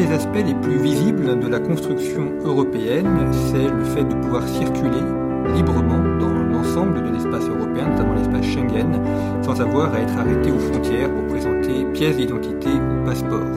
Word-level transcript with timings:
des 0.00 0.12
aspects 0.14 0.46
les 0.46 0.54
plus 0.54 0.78
visibles 0.78 1.38
de 1.38 1.46
la 1.46 1.60
construction 1.60 2.32
européenne, 2.42 3.30
c'est 3.50 3.68
le 3.68 3.84
fait 3.84 4.04
de 4.04 4.14
pouvoir 4.14 4.48
circuler 4.48 5.02
librement 5.54 5.98
dans 6.18 6.32
l'ensemble 6.32 7.02
de 7.04 7.10
l'espace 7.10 7.44
européen, 7.44 7.88
notamment 7.90 8.14
l'espace 8.14 8.46
Schengen, 8.46 8.98
sans 9.42 9.60
avoir 9.60 9.92
à 9.92 10.00
être 10.00 10.16
arrêté 10.16 10.52
aux 10.52 10.58
frontières 10.58 11.12
pour 11.12 11.26
présenter 11.26 11.84
pièce 11.92 12.16
d'identité 12.16 12.70
ou 12.70 13.04
passeport. 13.04 13.52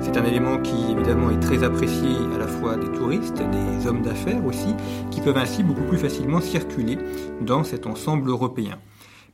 C'est 0.00 0.16
un 0.16 0.24
élément 0.24 0.58
qui 0.58 0.76
évidemment 0.92 1.30
est 1.30 1.40
très 1.40 1.62
apprécié 1.62 2.08
à 2.34 2.38
la 2.38 2.46
fois 2.46 2.76
des 2.76 2.90
touristes, 2.92 3.42
des 3.52 3.86
hommes 3.86 4.02
d'affaires 4.02 4.44
aussi, 4.46 4.74
qui 5.10 5.20
peuvent 5.20 5.36
ainsi 5.36 5.62
beaucoup 5.62 5.84
plus 5.84 5.98
facilement 5.98 6.40
circuler 6.40 6.96
dans 7.42 7.64
cet 7.64 7.86
ensemble 7.86 8.30
européen. 8.30 8.78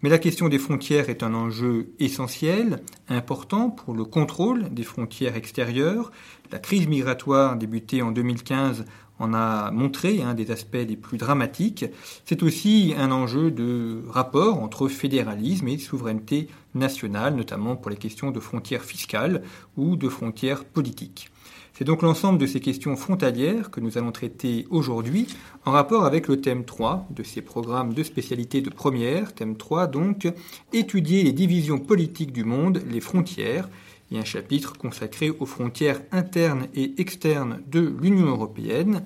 Mais 0.03 0.11
la 0.11 0.19
question 0.19 0.49
des 0.49 0.61
frontières 0.61 1.11
est 1.11 1.25
un 1.25 1.35
enjeu 1.35 1.93
essentiel, 1.99 2.83
important 3.09 3.69
pour 3.69 3.95
le 3.95 4.05
contrôle 4.05 4.73
des 4.73 4.85
frontières 4.85 5.35
extérieures. 5.35 6.13
La 6.53 6.61
crise 6.61 6.87
migratoire 6.87 7.57
débutée 7.57 8.01
en 8.01 8.13
2015 8.13 8.85
en 9.19 9.35
a 9.35 9.73
montré 9.73 10.23
un 10.23 10.35
des 10.35 10.53
aspects 10.53 10.77
les 10.77 10.97
plus 10.97 11.19
dramatiques. 11.19 11.85
C'est 12.25 12.45
aussi 12.45 12.95
un 12.97 13.11
enjeu 13.11 13.51
de 13.51 14.05
rapport 14.09 14.63
entre 14.63 14.87
fédéralisme 14.87 15.67
et 15.67 15.79
souveraineté 15.79 16.49
nationale, 16.77 17.35
notamment 17.35 17.75
pour 17.75 17.91
les 17.91 17.97
questions 17.97 18.31
de 18.31 18.39
frontières 18.39 18.85
fiscales 18.85 19.43
ou 19.77 19.97
de 19.97 20.09
frontières 20.09 20.65
politiques. 20.65 21.31
C'est 21.79 21.85
donc 21.85 22.03
l'ensemble 22.03 22.41
de 22.41 22.47
ces 22.49 22.59
questions 22.59 22.97
frontalières 22.97 23.71
que 23.71 23.79
nous 23.79 23.99
allons 23.99 24.11
traiter 24.11 24.67
aujourd'hui 24.69 25.29
en 25.65 25.71
rapport 25.71 26.07
avec 26.07 26.27
le 26.27 26.41
thème 26.41 26.65
3 26.65 27.07
de 27.11 27.23
ces 27.23 27.41
programmes 27.41 27.95
de 27.95 28.03
spécialité 28.03 28.61
de 28.63 28.69
première, 28.69 29.33
thème 29.33 29.57
3 29.57 29.87
donc, 29.87 30.27
étudier 30.73 31.23
les 31.23 31.31
divisions 31.31 31.79
politiques 31.79 32.33
du 32.33 32.43
monde, 32.43 32.83
les 32.91 33.01
frontières, 33.01 33.69
et 34.11 34.19
un 34.19 34.25
chapitre 34.25 34.73
consacré 34.77 35.31
aux 35.31 35.47
frontières 35.47 36.01
internes 36.11 36.67
et 36.75 37.01
externes 37.01 37.61
de 37.69 37.95
l'Union 38.03 38.27
européenne, 38.27 39.05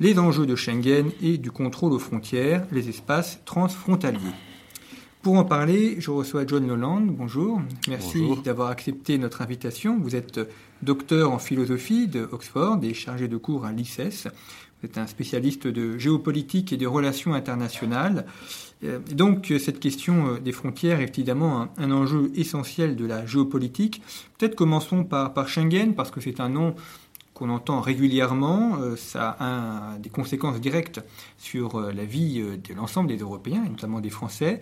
les 0.00 0.18
enjeux 0.18 0.46
de 0.46 0.56
Schengen 0.56 1.12
et 1.22 1.38
du 1.38 1.52
contrôle 1.52 1.92
aux 1.92 2.00
frontières, 2.00 2.66
les 2.72 2.88
espaces 2.88 3.38
transfrontaliers. 3.44 4.18
Pour 5.22 5.38
en 5.38 5.44
parler, 5.44 6.00
je 6.00 6.10
reçois 6.10 6.44
John 6.44 6.66
Noland. 6.66 7.02
Bonjour. 7.02 7.62
Merci 7.88 8.24
d'avoir 8.44 8.70
accepté 8.70 9.18
notre 9.18 9.40
invitation. 9.40 9.96
Vous 10.00 10.16
êtes 10.16 10.40
docteur 10.82 11.30
en 11.30 11.38
philosophie 11.38 12.08
de 12.08 12.28
Oxford 12.32 12.80
et 12.82 12.92
chargé 12.92 13.28
de 13.28 13.36
cours 13.36 13.64
à 13.64 13.70
l'ICES. 13.70 14.26
Vous 14.26 14.86
êtes 14.86 14.98
un 14.98 15.06
spécialiste 15.06 15.68
de 15.68 15.96
géopolitique 15.96 16.72
et 16.72 16.76
de 16.76 16.88
relations 16.88 17.34
internationales. 17.34 18.26
Donc 19.12 19.52
cette 19.60 19.78
question 19.78 20.38
des 20.44 20.50
frontières 20.50 21.00
est 21.00 21.16
évidemment 21.16 21.68
un, 21.76 21.90
enjeu 21.92 22.32
essentiel 22.34 22.96
de 22.96 23.06
la 23.06 23.24
géopolitique. 23.24 24.02
Peut-être 24.38 24.56
commençons 24.56 25.04
par, 25.04 25.34
par 25.34 25.48
Schengen, 25.48 25.94
parce 25.94 26.10
que 26.10 26.20
c'est 26.20 26.40
un 26.40 26.48
nom 26.48 26.74
qu'on 27.42 27.50
entend 27.50 27.80
régulièrement, 27.80 28.78
ça 28.96 29.36
a 29.40 29.98
des 29.98 30.10
conséquences 30.10 30.60
directes 30.60 31.00
sur 31.38 31.80
la 31.80 32.04
vie 32.04 32.40
de 32.40 32.74
l'ensemble 32.74 33.08
des 33.08 33.16
Européens, 33.16 33.64
et 33.66 33.68
notamment 33.68 34.00
des 34.00 34.10
Français. 34.10 34.60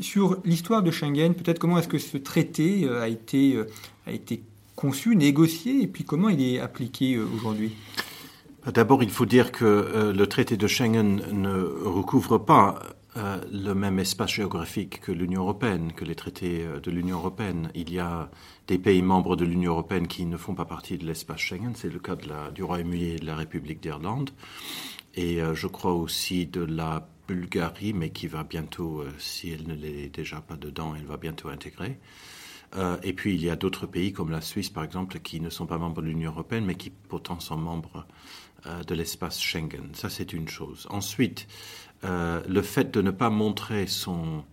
sur 0.00 0.38
l'histoire 0.44 0.82
de 0.82 0.90
Schengen, 0.90 1.32
peut-être 1.34 1.60
comment 1.60 1.78
est-ce 1.78 1.86
que 1.86 1.98
ce 1.98 2.16
traité 2.16 2.88
a 2.88 3.06
été, 3.06 3.56
a 4.04 4.10
été 4.10 4.42
conçu, 4.74 5.14
négocié, 5.14 5.80
et 5.80 5.86
puis 5.86 6.02
comment 6.02 6.28
il 6.28 6.42
est 6.42 6.58
appliqué 6.58 7.18
aujourd'hui? 7.18 7.76
D'abord, 8.74 9.04
il 9.04 9.10
faut 9.10 9.26
dire 9.26 9.52
que 9.52 10.12
le 10.12 10.26
traité 10.26 10.56
de 10.56 10.66
Schengen 10.66 11.22
ne 11.30 11.62
recouvre 11.84 12.38
pas 12.38 12.80
le 13.16 13.72
même 13.72 13.98
espace 13.98 14.32
géographique 14.32 15.00
que 15.00 15.12
l'Union 15.12 15.42
européenne, 15.42 15.92
que 15.92 16.04
les 16.04 16.14
traités 16.14 16.66
de 16.82 16.90
l'Union 16.90 17.18
européenne. 17.18 17.70
Il 17.74 17.92
y 17.92 17.98
a 17.98 18.30
des 18.66 18.78
pays 18.78 19.02
membres 19.02 19.36
de 19.36 19.44
l'Union 19.44 19.72
européenne 19.72 20.06
qui 20.06 20.26
ne 20.26 20.36
font 20.36 20.54
pas 20.54 20.64
partie 20.64 20.98
de 20.98 21.06
l'espace 21.06 21.40
Schengen. 21.40 21.72
C'est 21.74 21.92
le 21.92 21.98
cas 21.98 22.16
de 22.16 22.28
la, 22.28 22.50
du 22.50 22.62
Royaume-Uni 22.62 23.10
et 23.12 23.18
de 23.18 23.26
la 23.26 23.36
République 23.36 23.80
d'Irlande. 23.80 24.30
Et 25.16 25.40
euh, 25.40 25.54
je 25.54 25.66
crois 25.66 25.94
aussi 25.94 26.46
de 26.46 26.60
la 26.60 27.08
Bulgarie, 27.26 27.92
mais 27.94 28.10
qui 28.10 28.28
va 28.28 28.44
bientôt, 28.44 29.00
euh, 29.00 29.10
si 29.18 29.50
elle 29.50 29.66
ne 29.66 29.74
l'est 29.74 30.14
déjà 30.14 30.40
pas 30.40 30.56
dedans, 30.56 30.94
elle 30.94 31.06
va 31.06 31.16
bientôt 31.16 31.48
intégrer. 31.48 31.98
Euh, 32.76 32.96
et 33.02 33.12
puis 33.12 33.34
il 33.34 33.42
y 33.42 33.50
a 33.50 33.56
d'autres 33.56 33.86
pays 33.86 34.12
comme 34.12 34.30
la 34.30 34.40
Suisse, 34.40 34.70
par 34.70 34.84
exemple, 34.84 35.18
qui 35.20 35.40
ne 35.40 35.50
sont 35.50 35.66
pas 35.66 35.78
membres 35.78 36.02
de 36.02 36.06
l'Union 36.06 36.30
européenne, 36.30 36.64
mais 36.64 36.74
qui 36.74 36.90
pourtant 36.90 37.40
sont 37.40 37.56
membres 37.56 38.06
de 38.88 38.96
l'espace 38.96 39.40
Schengen. 39.40 39.90
Ça, 39.92 40.10
c'est 40.10 40.32
une 40.32 40.48
chose. 40.48 40.88
Ensuite, 40.90 41.46
euh, 42.04 42.42
le 42.46 42.62
fait 42.62 42.92
de 42.92 43.00
ne 43.00 43.10
pas 43.10 43.30
montrer 43.30 43.86
son, 43.86 44.44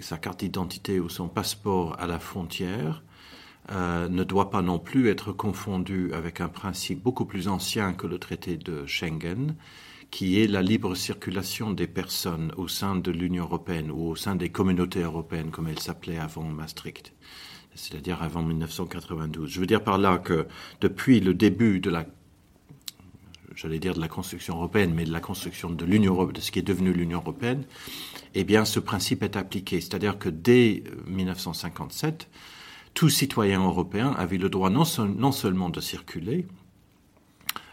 sa 0.00 0.18
carte 0.18 0.40
d'identité 0.40 1.00
ou 1.00 1.08
son 1.08 1.28
passeport 1.28 1.96
à 1.98 2.06
la 2.06 2.18
frontière 2.18 3.02
euh, 3.72 4.08
ne 4.08 4.24
doit 4.24 4.50
pas 4.50 4.62
non 4.62 4.78
plus 4.78 5.08
être 5.08 5.32
confondu 5.32 6.12
avec 6.12 6.40
un 6.40 6.48
principe 6.48 7.02
beaucoup 7.02 7.24
plus 7.24 7.48
ancien 7.48 7.94
que 7.94 8.06
le 8.06 8.18
traité 8.18 8.56
de 8.56 8.86
Schengen, 8.86 9.56
qui 10.10 10.40
est 10.40 10.46
la 10.46 10.62
libre 10.62 10.94
circulation 10.94 11.72
des 11.72 11.86
personnes 11.86 12.52
au 12.56 12.68
sein 12.68 12.96
de 12.96 13.10
l'Union 13.10 13.44
européenne 13.44 13.90
ou 13.90 14.08
au 14.08 14.16
sein 14.16 14.36
des 14.36 14.50
communautés 14.50 15.02
européennes, 15.02 15.50
comme 15.50 15.68
elles 15.68 15.78
s'appelaient 15.78 16.18
avant 16.18 16.44
Maastricht, 16.44 17.12
c'est-à-dire 17.74 18.22
avant 18.22 18.42
1992. 18.42 19.50
Je 19.50 19.60
veux 19.60 19.66
dire 19.66 19.82
par 19.82 19.98
là 19.98 20.18
que 20.18 20.46
depuis 20.80 21.20
le 21.20 21.34
début 21.34 21.80
de 21.80 21.90
la 21.90 22.06
j'allais 23.56 23.78
dire 23.78 23.94
de 23.94 24.00
la 24.00 24.08
construction 24.08 24.56
européenne, 24.56 24.92
mais 24.94 25.04
de 25.04 25.12
la 25.12 25.20
construction 25.20 25.70
de 25.70 25.84
l'Union 25.84 26.26
de 26.26 26.40
ce 26.40 26.50
qui 26.50 26.58
est 26.58 26.62
devenu 26.62 26.92
l'Union 26.92 27.20
européenne, 27.20 27.64
eh 28.34 28.44
bien, 28.44 28.66
ce 28.66 28.78
principe 28.78 29.22
est 29.22 29.34
appliqué. 29.34 29.80
C'est-à-dire 29.80 30.18
que 30.18 30.28
dès 30.28 30.84
1957, 31.06 32.28
tout 32.92 33.08
citoyen 33.08 33.64
européen 33.64 34.14
avait 34.18 34.36
le 34.36 34.50
droit 34.50 34.68
non, 34.70 34.84
non 35.16 35.32
seulement 35.32 35.70
de 35.70 35.80
circuler 35.80 36.46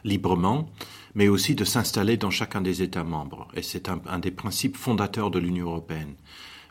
librement, 0.04 0.70
mais 1.16 1.28
aussi 1.28 1.56
de 1.56 1.64
s'installer 1.64 2.18
dans 2.18 2.30
chacun 2.30 2.62
des 2.62 2.82
États 2.82 3.04
membres. 3.04 3.48
Et 3.56 3.62
c'est 3.62 3.90
un, 3.90 4.20
des 4.20 4.32
principes 4.32 4.78
fondateurs 4.78 5.32
de 5.32 5.40
l'Union 5.40 5.68
européenne. 5.68 6.16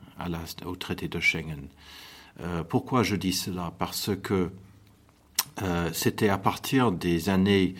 au 0.65 0.77
traité 0.77 1.09
de 1.09 1.19
Schengen. 1.19 1.67
pourquoi 2.69 3.03
je 3.03 3.17
dis 3.17 3.33
cela? 3.33 3.73
Parce 3.77 4.11
que 4.23 4.51
c'était 5.93 6.29
à 6.29 6.37
partir 6.37 6.91
des 6.91 7.29
années 7.29 7.75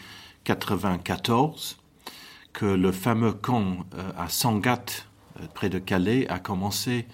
94 0.45 1.77
que 2.57 2.65
le 2.65 2.91
fameux 2.91 3.33
camp 3.33 3.85
euh, 3.93 4.11
à 4.17 4.29
Sangat, 4.29 4.85
euh, 5.39 5.45
près 5.53 5.69
de 5.69 5.77
Calais, 5.77 6.27
a 6.27 6.39
commencé 6.39 7.05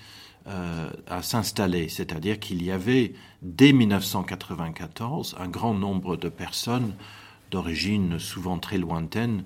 euh, 0.47 0.89
à 1.05 1.21
s'installer. 1.21 1.89
C'est-à-dire 1.89 2.39
qu'il 2.39 2.63
y 2.63 2.71
avait, 2.71 3.13
dès 3.41 3.73
1994, 3.73 5.35
un 5.37 5.49
grand 5.49 5.73
nombre 5.73 6.15
de 6.15 6.29
personnes 6.29 6.93
d'origine 7.51 8.19
souvent 8.19 8.57
très 8.57 8.77
lointaine, 8.77 9.43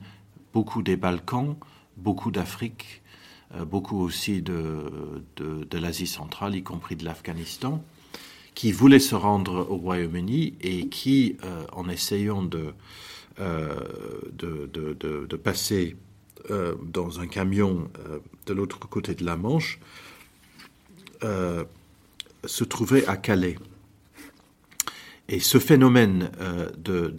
beaucoup 0.54 0.84
des 0.84 0.98
Balkans, 0.98 1.56
beaucoup 1.98 2.30
d'Afrique, 2.30 3.02
beaucoup 3.66 4.00
aussi 4.00 4.42
de, 4.42 5.24
de, 5.38 5.78
l'Asie 5.78 6.06
centrale, 6.06 6.56
y 6.56 6.63
compris 6.63 6.96
de 6.96 7.06
l'Afghanistan, 7.06 7.81
qui 8.57 8.71
voulaient 8.71 8.98
se 8.98 9.13
rendre 9.13 9.68
au 9.69 9.77
Royaume-Uni 9.77 10.56
et 10.62 10.88
qui, 10.88 11.38
en 11.74 11.88
essayant 11.89 12.42
de 12.42 12.74
euh, 13.39 13.69
de, 14.33 14.68
de, 14.74 15.36
passer 15.36 15.95
euh, 16.50 16.74
dans 16.83 17.19
un 17.19 17.27
camion 17.27 17.88
euh, 18.00 18.18
de 18.48 18.54
l'autre 18.54 18.80
côté 18.80 19.13
de 19.13 19.24
la 19.24 19.38
Manche 19.38 19.80
se 21.21 22.63
trouvait 22.63 23.06
à 23.06 23.15
Calais. 23.15 23.57
Et 25.30 25.39
ce 25.39 25.60
phénomène 25.60 26.31
de, 26.80 27.15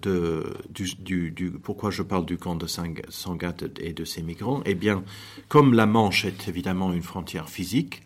du, 0.71 1.31
du, 1.31 1.51
pourquoi 1.53 1.91
je 1.93 2.03
parle 2.03 2.27
du 2.27 2.37
camp 2.37 2.57
de 2.57 2.67
Sangat 2.67 3.57
et 3.79 3.93
de 3.93 4.05
ces 4.05 4.23
migrants, 4.23 4.63
eh 4.65 4.75
bien, 4.75 5.05
comme 5.49 5.73
la 5.73 5.87
Manche 5.87 6.25
est 6.25 6.49
évidemment 6.49 6.93
une 6.93 7.03
frontière 7.03 7.49
physique, 7.49 8.03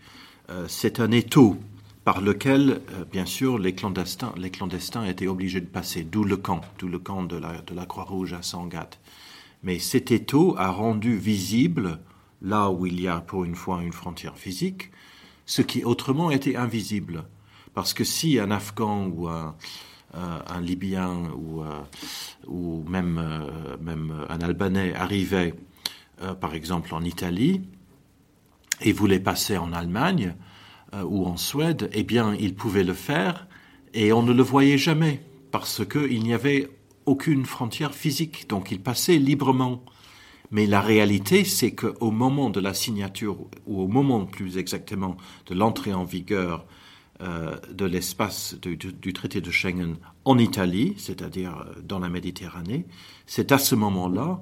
c'est 0.69 1.01
un 1.01 1.11
étau 1.13 1.57
par 2.05 2.21
lequel, 2.21 2.81
euh, 2.93 3.05
bien 3.05 3.27
sûr, 3.27 3.59
les 3.59 3.75
clandestins, 3.75 4.35
les 4.37 4.51
clandestins 4.51 5.05
étaient 5.05 5.29
obligés 5.29 5.61
de 5.61 5.67
passer, 5.67 6.03
d'où 6.03 6.25
le 6.25 6.37
camp, 6.37 6.63
d'où 6.79 6.89
le 6.89 6.99
camp 6.99 7.23
de 7.23 7.37
la, 7.37 7.63
de 7.63 7.75
la 7.75 7.87
Croix-Rouge 7.87 8.33
à 8.33 8.43
Sangat. 8.43 8.91
Mais 9.63 9.79
cet 9.79 10.11
étau 10.11 10.57
a 10.59 10.71
rendu 10.71 11.17
visible, 11.17 12.01
là 12.41 12.71
où 12.71 12.87
il 12.87 13.01
y 13.01 13.07
a 13.07 13.21
pour 13.21 13.45
une 13.45 13.55
fois 13.55 13.83
une 13.83 13.93
frontière 13.93 14.37
physique, 14.37 14.91
ce 15.47 15.63
qui 15.63 15.85
autrement 15.85 16.33
était 16.33 16.57
invisible. 16.57 17.25
Parce 17.75 17.95
que 17.95 18.03
si 18.03 18.39
un 18.41 18.51
Afghan 18.51 19.07
ou 19.07 19.29
un, 19.29 19.55
euh, 20.15 20.61
Libyen 20.61 21.31
ou, 21.37 21.63
euh, 21.63 21.81
ou 22.49 22.85
même, 22.89 23.47
même 23.81 24.27
un 24.29 24.41
Albanais 24.41 24.93
arrivait, 24.95 25.55
par 26.41 26.55
exemple, 26.55 26.95
en 26.95 27.03
Italie 27.03 27.63
et 28.81 28.93
voulait 28.93 29.21
passer 29.21 29.57
en 29.57 29.73
Allemagne, 29.73 30.37
ou 30.93 31.27
en 31.27 31.37
Suède, 31.37 31.91
eh 31.93 32.03
bien, 32.03 32.35
il 32.39 32.55
pouvait 32.55 32.85
le 32.85 32.95
faire 32.95 33.47
et 33.95 34.13
on 34.13 34.23
ne 34.23 34.33
le 34.33 34.43
voyait 34.43 34.79
jamais 34.79 35.23
parce 35.51 35.85
qu'il 35.87 36.23
n'y 36.23 36.35
avait 36.35 36.69
aucune 37.07 37.45
frontière 37.45 37.95
physique, 37.95 38.49
donc 38.49 38.71
il 38.71 38.81
passait 38.81 39.19
librement. 39.19 39.85
Mais 40.51 40.67
la 40.67 40.81
réalité, 40.81 41.45
c'est 41.45 41.75
qu'au 41.75 42.11
moment 42.11 42.51
de 42.51 42.61
la 42.61 42.75
signature, 42.75 43.39
ou 43.67 43.81
au 43.81 43.89
moment 43.89 44.27
plus 44.27 44.59
exactement 44.59 45.17
de 45.47 45.55
l'entrée 45.55 45.95
en 45.95 46.05
vigueur 46.05 46.67
euh, 47.23 47.57
de 47.73 47.87
l'espace 47.87 48.55
du, 48.61 49.13
traité 49.13 49.41
de 49.41 49.51
Schengen 49.51 49.97
en 50.25 50.39
Italie, 50.39 50.95
c'est-à-dire 50.99 51.57
euh, 51.57 51.81
dans 51.83 51.99
la 51.99 52.09
Méditerranée, 52.09 52.87
c'est 53.27 53.53
à 53.53 53.59
ce 53.59 53.75
moment-là 53.75 54.41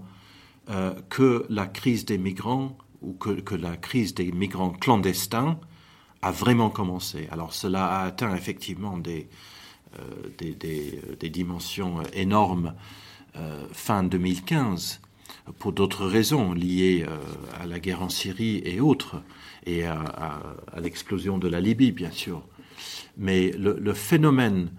que 1.08 1.46
la 1.49 1.67
crise 1.67 2.05
des 2.05 2.17
migrants, 2.17 2.79
ou 3.03 3.14
que 3.14 3.55
la 3.56 3.76
crise 3.76 4.14
des 4.14 4.31
migrants 4.31 4.70
clandestins 4.70 5.58
a 6.22 6.31
vraiment 6.31 6.70
commencé. 6.70 7.28
Alors 7.31 7.52
cela 7.55 7.87
a 7.87 8.06
atteint 8.06 8.34
effectivement 8.34 8.99
des, 8.99 9.28
euh, 9.99 10.02
des, 10.38 10.55
des, 11.19 11.31
dimensions 11.31 12.02
énormes 12.12 12.75
euh, 13.37 13.64
fin 13.72 14.02
2015 14.02 15.00
pour 15.58 15.72
d'autres 15.72 16.06
raisons 16.06 16.52
liées 16.52 17.05
euh, 17.06 17.17
à 17.61 17.67
la 17.67 17.81
guerre 17.81 18.02
en 18.02 18.08
Syrie 18.08 18.62
et 18.64 18.81
autres, 18.81 19.22
et 19.67 19.84
à, 19.84 20.40
l'explosion 20.81 21.38
de 21.38 21.49
la 21.49 21.61
Libye, 21.61 21.93
bien 21.93 22.11
sûr. 22.11 22.43
Mais 23.19 23.50
le, 23.52 23.76
le 23.78 23.94
phénomène 23.94 24.70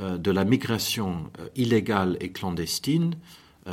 euh, 0.00 0.18
de 0.18 0.30
la 0.30 0.44
migration 0.44 1.30
euh, 1.40 1.48
illégale 1.54 2.16
et 2.20 2.30
clandestine 2.30 3.14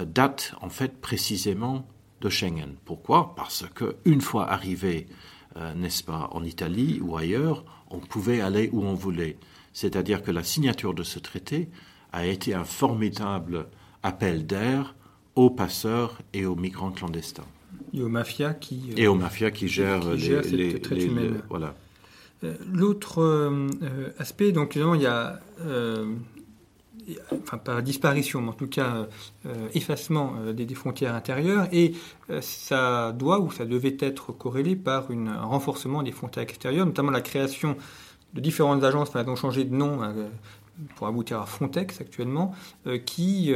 date 0.07 0.55
en 0.61 0.69
fait 0.69 0.99
précisément 1.01 1.87
de 2.21 2.27
Schengen. 2.27 2.77
Pourquoi? 2.83 3.35
Parce 3.35 3.63
que 3.75 3.95
une 4.05 4.21
fois 4.21 4.49
arrivé 4.49 5.05
euh, 5.57 5.73
n'est-ce 5.73 6.03
pas, 6.03 6.29
en 6.31 6.43
Italie 6.43 6.99
ou 7.01 7.17
ailleurs, 7.17 7.63
on 7.89 7.99
pouvait 7.99 8.41
aller 8.41 8.69
où 8.71 8.83
on 8.83 8.93
voulait. 8.93 9.37
C'est-à-dire 9.73 10.23
que 10.23 10.31
la 10.31 10.43
signature 10.43 10.93
de 10.93 11.03
ce 11.03 11.19
traité 11.19 11.69
a 12.11 12.25
été 12.25 12.53
un 12.53 12.63
formidable 12.63 13.67
appel 14.01 14.45
d'air 14.45 14.95
aux 15.35 15.49
passeurs 15.49 16.19
et 16.33 16.45
aux 16.45 16.55
migrants 16.55 16.91
clandestins. 16.91 17.45
Et 17.93 18.01
aux 18.01 18.09
mafias 18.09 18.53
qui, 18.53 18.91
euh, 18.91 18.97
et 18.97 19.07
aux 19.07 19.15
mafias 19.15 19.51
qui 19.51 19.67
gèrent, 19.67 20.13
les, 20.13 20.41
les, 20.41 20.73
les, 20.73 21.31
voilà. 21.49 21.75
Euh, 22.43 22.55
l'autre 22.71 23.51
aspect, 24.17 24.51
donc 24.51 24.75
il 24.75 25.01
y 25.01 25.05
a 25.05 25.39
enfin 27.41 27.57
pas 27.57 27.81
disparition, 27.81 28.41
mais 28.41 28.49
en 28.49 28.53
tout 28.53 28.67
cas 28.67 29.07
euh, 29.45 29.67
effacement 29.73 30.33
euh, 30.39 30.53
des, 30.53 30.73
frontières 30.73 31.15
intérieures, 31.15 31.67
et 31.71 31.93
euh, 32.29 32.39
ça 32.41 33.11
doit 33.11 33.39
ou 33.39 33.51
ça 33.51 33.65
devait 33.65 33.97
être 33.99 34.31
corrélé 34.31 34.75
par 34.75 35.09
un 35.11 35.43
renforcement 35.43 36.03
des 36.03 36.11
frontières 36.11 36.43
extérieures, 36.43 36.85
notamment 36.85 37.11
la 37.11 37.21
création 37.21 37.75
de 38.33 38.41
différentes 38.41 38.83
agences, 38.83 39.09
enfin, 39.09 39.21
elles 39.21 39.29
ont 39.29 39.35
changé 39.35 39.63
de 39.63 39.75
nom 39.75 39.99
pour 40.95 41.05
aboutir 41.05 41.39
à 41.39 41.45
Frontex 41.45 42.01
actuellement, 42.01 42.55
qui 43.05 43.53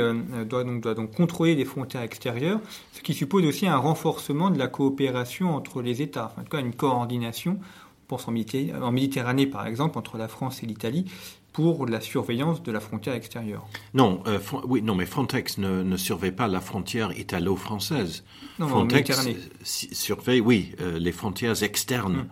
doit, 0.47 0.63
donc, 0.63 0.83
doit 0.83 0.93
donc 0.93 1.15
contrôler 1.15 1.55
les 1.55 1.65
frontières 1.65 2.03
extérieures, 2.03 2.59
ce 2.91 3.01
qui 3.01 3.15
suppose 3.15 3.43
aussi 3.43 3.65
un 3.65 3.77
renforcement 3.77 4.51
de 4.51 4.59
la 4.59 4.67
coopération 4.67 5.55
entre 5.55 5.81
les 5.81 6.03
États, 6.03 6.25
enfin, 6.25 6.41
en 6.41 6.43
tout 6.43 6.51
cas 6.51 6.59
une 6.59 6.75
coordination 6.75 7.59
on 8.07 8.15
pense 8.15 8.27
en 8.29 8.91
Méditerranée, 8.91 9.47
par 9.47 9.67
exemple, 9.67 9.97
entre 9.97 10.17
la 10.17 10.29
France 10.29 10.63
et 10.63 10.65
l'Italie, 10.65 11.11
pour 11.57 11.87
la 11.87 12.01
surveillance 12.01 12.61
de 12.61 12.71
la 12.71 12.79
frontière 12.79 13.15
extérieure. 13.15 13.65
Non, 13.95 14.21
euh, 14.27 14.37
oui, 14.65 14.83
non, 14.83 14.93
mais 14.93 15.07
Frontex 15.07 15.57
ne, 15.57 15.81
ne, 15.81 15.97
surveille 15.97 16.31
pas 16.31 16.47
la 16.47 16.61
frontière 16.61 17.17
italo-française. 17.17 18.23
Frontex 18.59 19.27
surveille, 19.63 20.39
oui, 20.39 20.75
euh, 20.81 20.99
les 20.99 21.11
frontières 21.11 21.63
externes 21.63 22.17
mm. 22.17 22.27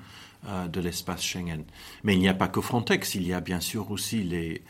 euh, 0.48 0.67
de 0.67 0.79
l'espace 0.79 1.24
Schengen. 1.24 1.63
Mais 2.03 2.13
il 2.13 2.20
n'y 2.20 2.27
a 2.27 2.36
pas 2.36 2.48
que 2.48 2.62
Frontex, 2.62 3.15
il 3.15 3.25
y 3.25 3.34
a 3.34 3.39
bien 3.39 3.62
sûr 3.62 3.89
aussi 3.89 4.22
les, 4.22 4.62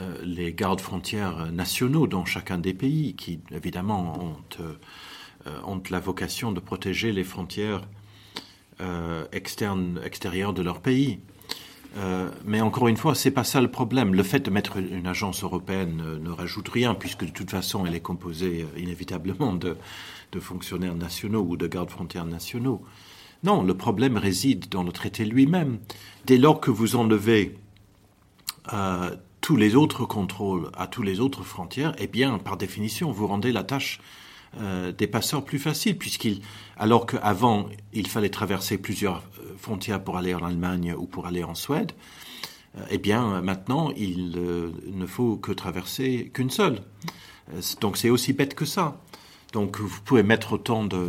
euh, 0.00 0.16
les 0.24 0.52
gardes 0.54 0.80
frontières 0.80 1.52
nationaux 1.52 2.08
dans 2.08 2.24
chacun 2.24 2.58
des 2.58 2.74
pays 2.74 3.14
qui, 3.14 3.38
évidemment, 3.52 4.18
ont, 4.20 4.36
ont 5.64 5.82
la 5.88 6.00
vocation 6.00 6.50
de 6.50 6.58
protéger 6.58 7.12
les 7.12 7.22
frontières 7.22 7.86
externes, 9.30 10.00
extérieures 10.04 10.52
de 10.52 10.62
leur 10.62 10.80
pays. 10.80 11.20
Euh, 11.96 12.30
mais 12.44 12.60
encore 12.60 12.88
une 12.88 12.96
fois, 12.96 13.14
c'est 13.14 13.30
pas 13.30 13.44
ça 13.44 13.60
le 13.60 13.70
problème. 13.70 14.14
Le 14.14 14.22
fait 14.22 14.40
de 14.40 14.50
mettre 14.50 14.76
une 14.76 15.06
agence 15.06 15.42
européenne 15.42 15.96
ne, 15.96 16.16
ne 16.16 16.30
rajoute 16.30 16.68
rien, 16.68 16.94
puisque 16.94 17.24
de 17.24 17.30
toute 17.30 17.50
façon, 17.50 17.84
elle 17.86 17.94
est 17.94 18.00
composée 18.00 18.64
euh, 18.64 18.78
inévitablement 18.80 19.52
de, 19.52 19.76
de 20.32 20.40
fonctionnaires 20.40 20.94
nationaux 20.94 21.44
ou 21.48 21.56
de 21.56 21.66
gardes 21.66 21.90
frontières 21.90 22.26
nationaux. 22.26 22.82
Non, 23.42 23.62
le 23.62 23.74
problème 23.74 24.16
réside 24.16 24.68
dans 24.68 24.82
le 24.82 24.92
traité 24.92 25.24
lui-même. 25.24 25.78
Dès 26.26 26.36
lors 26.36 26.60
que 26.60 26.70
vous 26.70 26.94
enlevez 26.96 27.58
euh, 28.72 29.16
tous 29.40 29.56
les 29.56 29.74
autres 29.74 30.04
contrôles 30.04 30.70
à 30.76 30.86
tous 30.86 31.02
les 31.02 31.20
autres 31.20 31.42
frontières, 31.42 31.94
eh 31.98 32.06
bien, 32.06 32.38
par 32.38 32.56
définition, 32.56 33.10
vous 33.10 33.26
rendez 33.26 33.52
la 33.52 33.64
tâche 33.64 34.00
euh, 34.58 34.90
des 34.90 35.06
passeurs 35.06 35.44
plus 35.44 35.58
facile, 35.58 35.96
puisqu'il, 35.96 36.40
alors 36.76 37.06
qu'avant, 37.06 37.68
il 37.92 38.08
fallait 38.08 38.30
traverser 38.30 38.78
plusieurs 38.78 39.22
euh, 39.38 39.54
frontières 39.56 40.02
pour 40.02 40.16
aller 40.16 40.34
en 40.34 40.44
Allemagne 40.44 40.92
ou 40.96 41.06
pour 41.06 41.26
aller 41.26 41.44
en 41.44 41.54
Suède, 41.54 41.92
euh, 42.76 42.84
eh 42.90 42.98
bien, 42.98 43.40
maintenant, 43.42 43.92
il 43.96 44.32
ne 44.92 45.06
faut 45.06 45.36
que 45.36 45.52
traverser 45.52 46.30
qu'une 46.34 46.50
seule. 46.50 46.80
Donc, 47.80 47.96
c'est 47.96 48.10
aussi 48.10 48.32
bête 48.32 48.54
que 48.54 48.64
ça. 48.64 49.00
Donc 49.52 49.80
vous 49.80 50.00
pouvez 50.04 50.22
mettre 50.22 50.52
autant 50.52 50.84
de, 50.84 51.08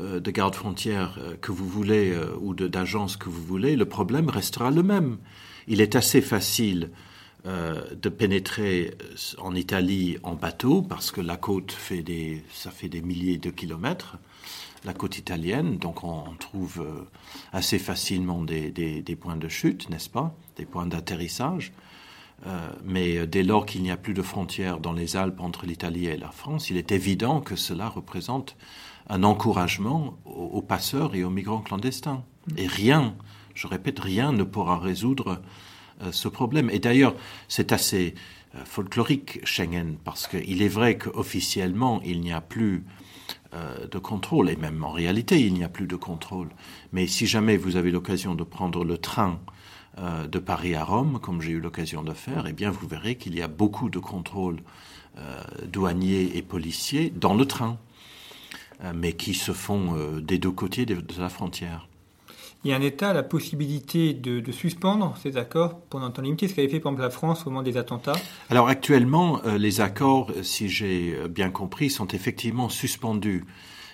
de 0.00 0.30
gardes 0.32 0.56
frontières 0.56 1.16
euh, 1.20 1.36
que 1.40 1.52
vous 1.52 1.68
voulez 1.68 2.12
ou 2.40 2.52
d'agences 2.54 3.16
que 3.16 3.28
vous 3.28 3.42
voulez, 3.42 3.76
le 3.76 3.84
problème 3.84 4.28
restera 4.28 4.72
le 4.72 4.82
même. 4.82 5.18
Il 5.68 5.80
est 5.80 5.94
assez 5.94 6.20
facile 6.20 6.90
de 7.44 8.08
pénétrer 8.08 8.94
en 9.38 9.54
Italie 9.54 10.18
en 10.22 10.34
bateau 10.34 10.82
parce 10.82 11.10
que 11.10 11.20
la 11.20 11.36
côte 11.36 11.72
fait 11.72 12.02
des, 12.02 12.44
ça 12.52 12.70
fait 12.70 12.88
des 12.88 13.00
milliers 13.00 13.38
de 13.38 13.48
kilomètres, 13.48 14.18
la 14.84 14.92
côte 14.92 15.16
italienne, 15.16 15.78
donc 15.78 16.04
on, 16.04 16.34
trouve 16.38 16.84
assez 17.52 17.78
facilement 17.78 18.42
des, 18.42 18.70
des, 18.70 19.00
des 19.00 19.16
points 19.16 19.36
de 19.36 19.48
chute, 19.48 19.88
n'est-ce 19.88 20.10
pas, 20.10 20.34
des 20.56 20.66
points 20.66 20.86
d'atterrissage. 20.86 21.72
Euh, 22.46 22.70
mais 22.84 23.26
dès 23.26 23.42
lors 23.42 23.66
qu'il 23.66 23.82
n'y 23.82 23.90
a 23.90 23.96
plus 23.96 24.14
de 24.14 24.22
frontières 24.22 24.78
dans 24.78 24.92
les 24.92 25.16
Alpes 25.16 25.40
entre 25.40 25.66
l'Italie 25.66 26.06
et 26.06 26.16
la 26.16 26.30
France, 26.30 26.70
il 26.70 26.76
est 26.76 26.92
évident 26.92 27.40
que 27.40 27.56
cela 27.56 27.88
représente 27.88 28.56
un 29.08 29.24
encouragement 29.24 30.18
aux, 30.24 30.62
passeurs 30.62 31.14
et 31.14 31.24
aux 31.24 31.30
migrants 31.30 31.60
clandestins. 31.60 32.22
Et 32.56 32.66
rien, 32.66 33.16
je 33.54 33.66
répète, 33.66 33.98
rien 33.98 34.32
ne 34.32 34.44
pourra 34.44 34.78
résoudre 34.78 35.28
euh, 35.28 35.36
ce 36.10 36.28
problème. 36.28 36.70
Et 36.70 36.78
d'ailleurs, 36.78 37.14
c'est 37.48 37.72
assez 37.72 38.14
euh, 38.54 38.64
folklorique 38.64 39.40
Schengen, 39.44 39.96
parce 40.04 40.26
qu'il 40.26 40.62
est 40.62 40.68
vrai 40.68 40.98
qu'officiellement, 40.98 42.00
il 42.04 42.20
n'y 42.20 42.32
a 42.32 42.40
plus 42.40 42.84
de 43.90 43.98
contrôle, 43.98 44.50
et 44.50 44.56
même 44.56 44.84
en 44.84 44.92
réalité, 44.92 45.40
il 45.40 45.54
n'y 45.54 45.64
a 45.64 45.70
plus 45.70 45.86
de 45.86 45.96
contrôle. 45.96 46.50
Mais 46.92 47.06
si 47.06 47.26
jamais 47.26 47.56
vous 47.56 47.76
avez 47.76 47.90
l'occasion 47.90 48.34
de 48.34 48.44
prendre 48.44 48.84
le 48.84 48.98
train 48.98 49.40
euh, 50.00 50.26
de 50.28 50.38
Paris 50.38 50.74
à 50.74 50.84
Rome, 50.84 51.18
comme 51.20 51.40
j'ai 51.40 51.52
eu 51.52 51.60
l'occasion 51.60 52.02
de 52.02 52.12
faire, 52.12 52.46
eh 52.46 52.52
bien, 52.52 52.70
vous 52.70 52.86
verrez 52.86 53.16
qu'il 53.16 53.36
y 53.36 53.42
a 53.42 53.48
beaucoup 53.48 53.90
de 53.90 53.98
contrôles 53.98 54.60
euh, 55.18 55.42
douaniers 55.66 56.36
et 56.36 56.42
policiers 56.42 57.10
dans 57.10 57.34
le 57.34 57.46
train, 57.46 57.78
euh, 58.84 58.92
mais 58.94 59.14
qui 59.14 59.34
se 59.34 59.50
font 59.50 60.20
des 60.20 60.38
deux 60.38 60.52
côtés 60.52 60.86
de, 60.86 61.02
la 61.18 61.28
frontière. 61.28 61.88
A 62.66 62.74
un 62.74 62.80
État 62.80 63.10
a 63.10 63.12
la 63.14 63.22
possibilité 63.22 64.12
de, 64.14 64.52
suspendre 64.52 65.14
ces 65.22 65.36
accords 65.36 65.80
pendant 65.90 66.06
un 66.06 66.10
temps 66.10 66.22
limité, 66.22 66.48
ce 66.48 66.54
qu'avait 66.54 66.68
fait 66.68 66.80
par 66.80 66.92
exemple 66.92 67.02
la 67.02 67.10
France 67.10 67.46
au 67.46 67.50
moment 67.50 67.62
des 67.62 67.76
attentats 67.76 68.16
Alors 68.50 68.68
actuellement, 68.68 69.40
les 69.58 69.80
accords, 69.80 70.32
si 70.42 70.68
j'ai 70.68 71.16
bien 71.30 71.50
compris, 71.50 71.88
sont 71.88 72.08
effectivement 72.08 72.68
suspendus. 72.68 73.44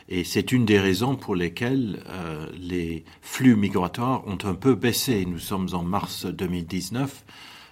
Et 0.09 0.25
c'est 0.25 0.53
une 0.53 0.67
des 0.67 0.79
raisons 0.79 1.17
pour 1.17 1.35
lesquelles 1.35 2.03
euh, 2.09 2.47
les 2.59 3.05
flux 3.23 3.57
migratoires 3.57 4.27
ont 4.27 4.39
un 4.45 4.55
peu 4.55 4.75
baissé. 4.75 5.25
Nous 5.25 5.39
sommes 5.39 5.69
en 5.73 5.83
mars 5.83 6.27
2019. 6.27 7.25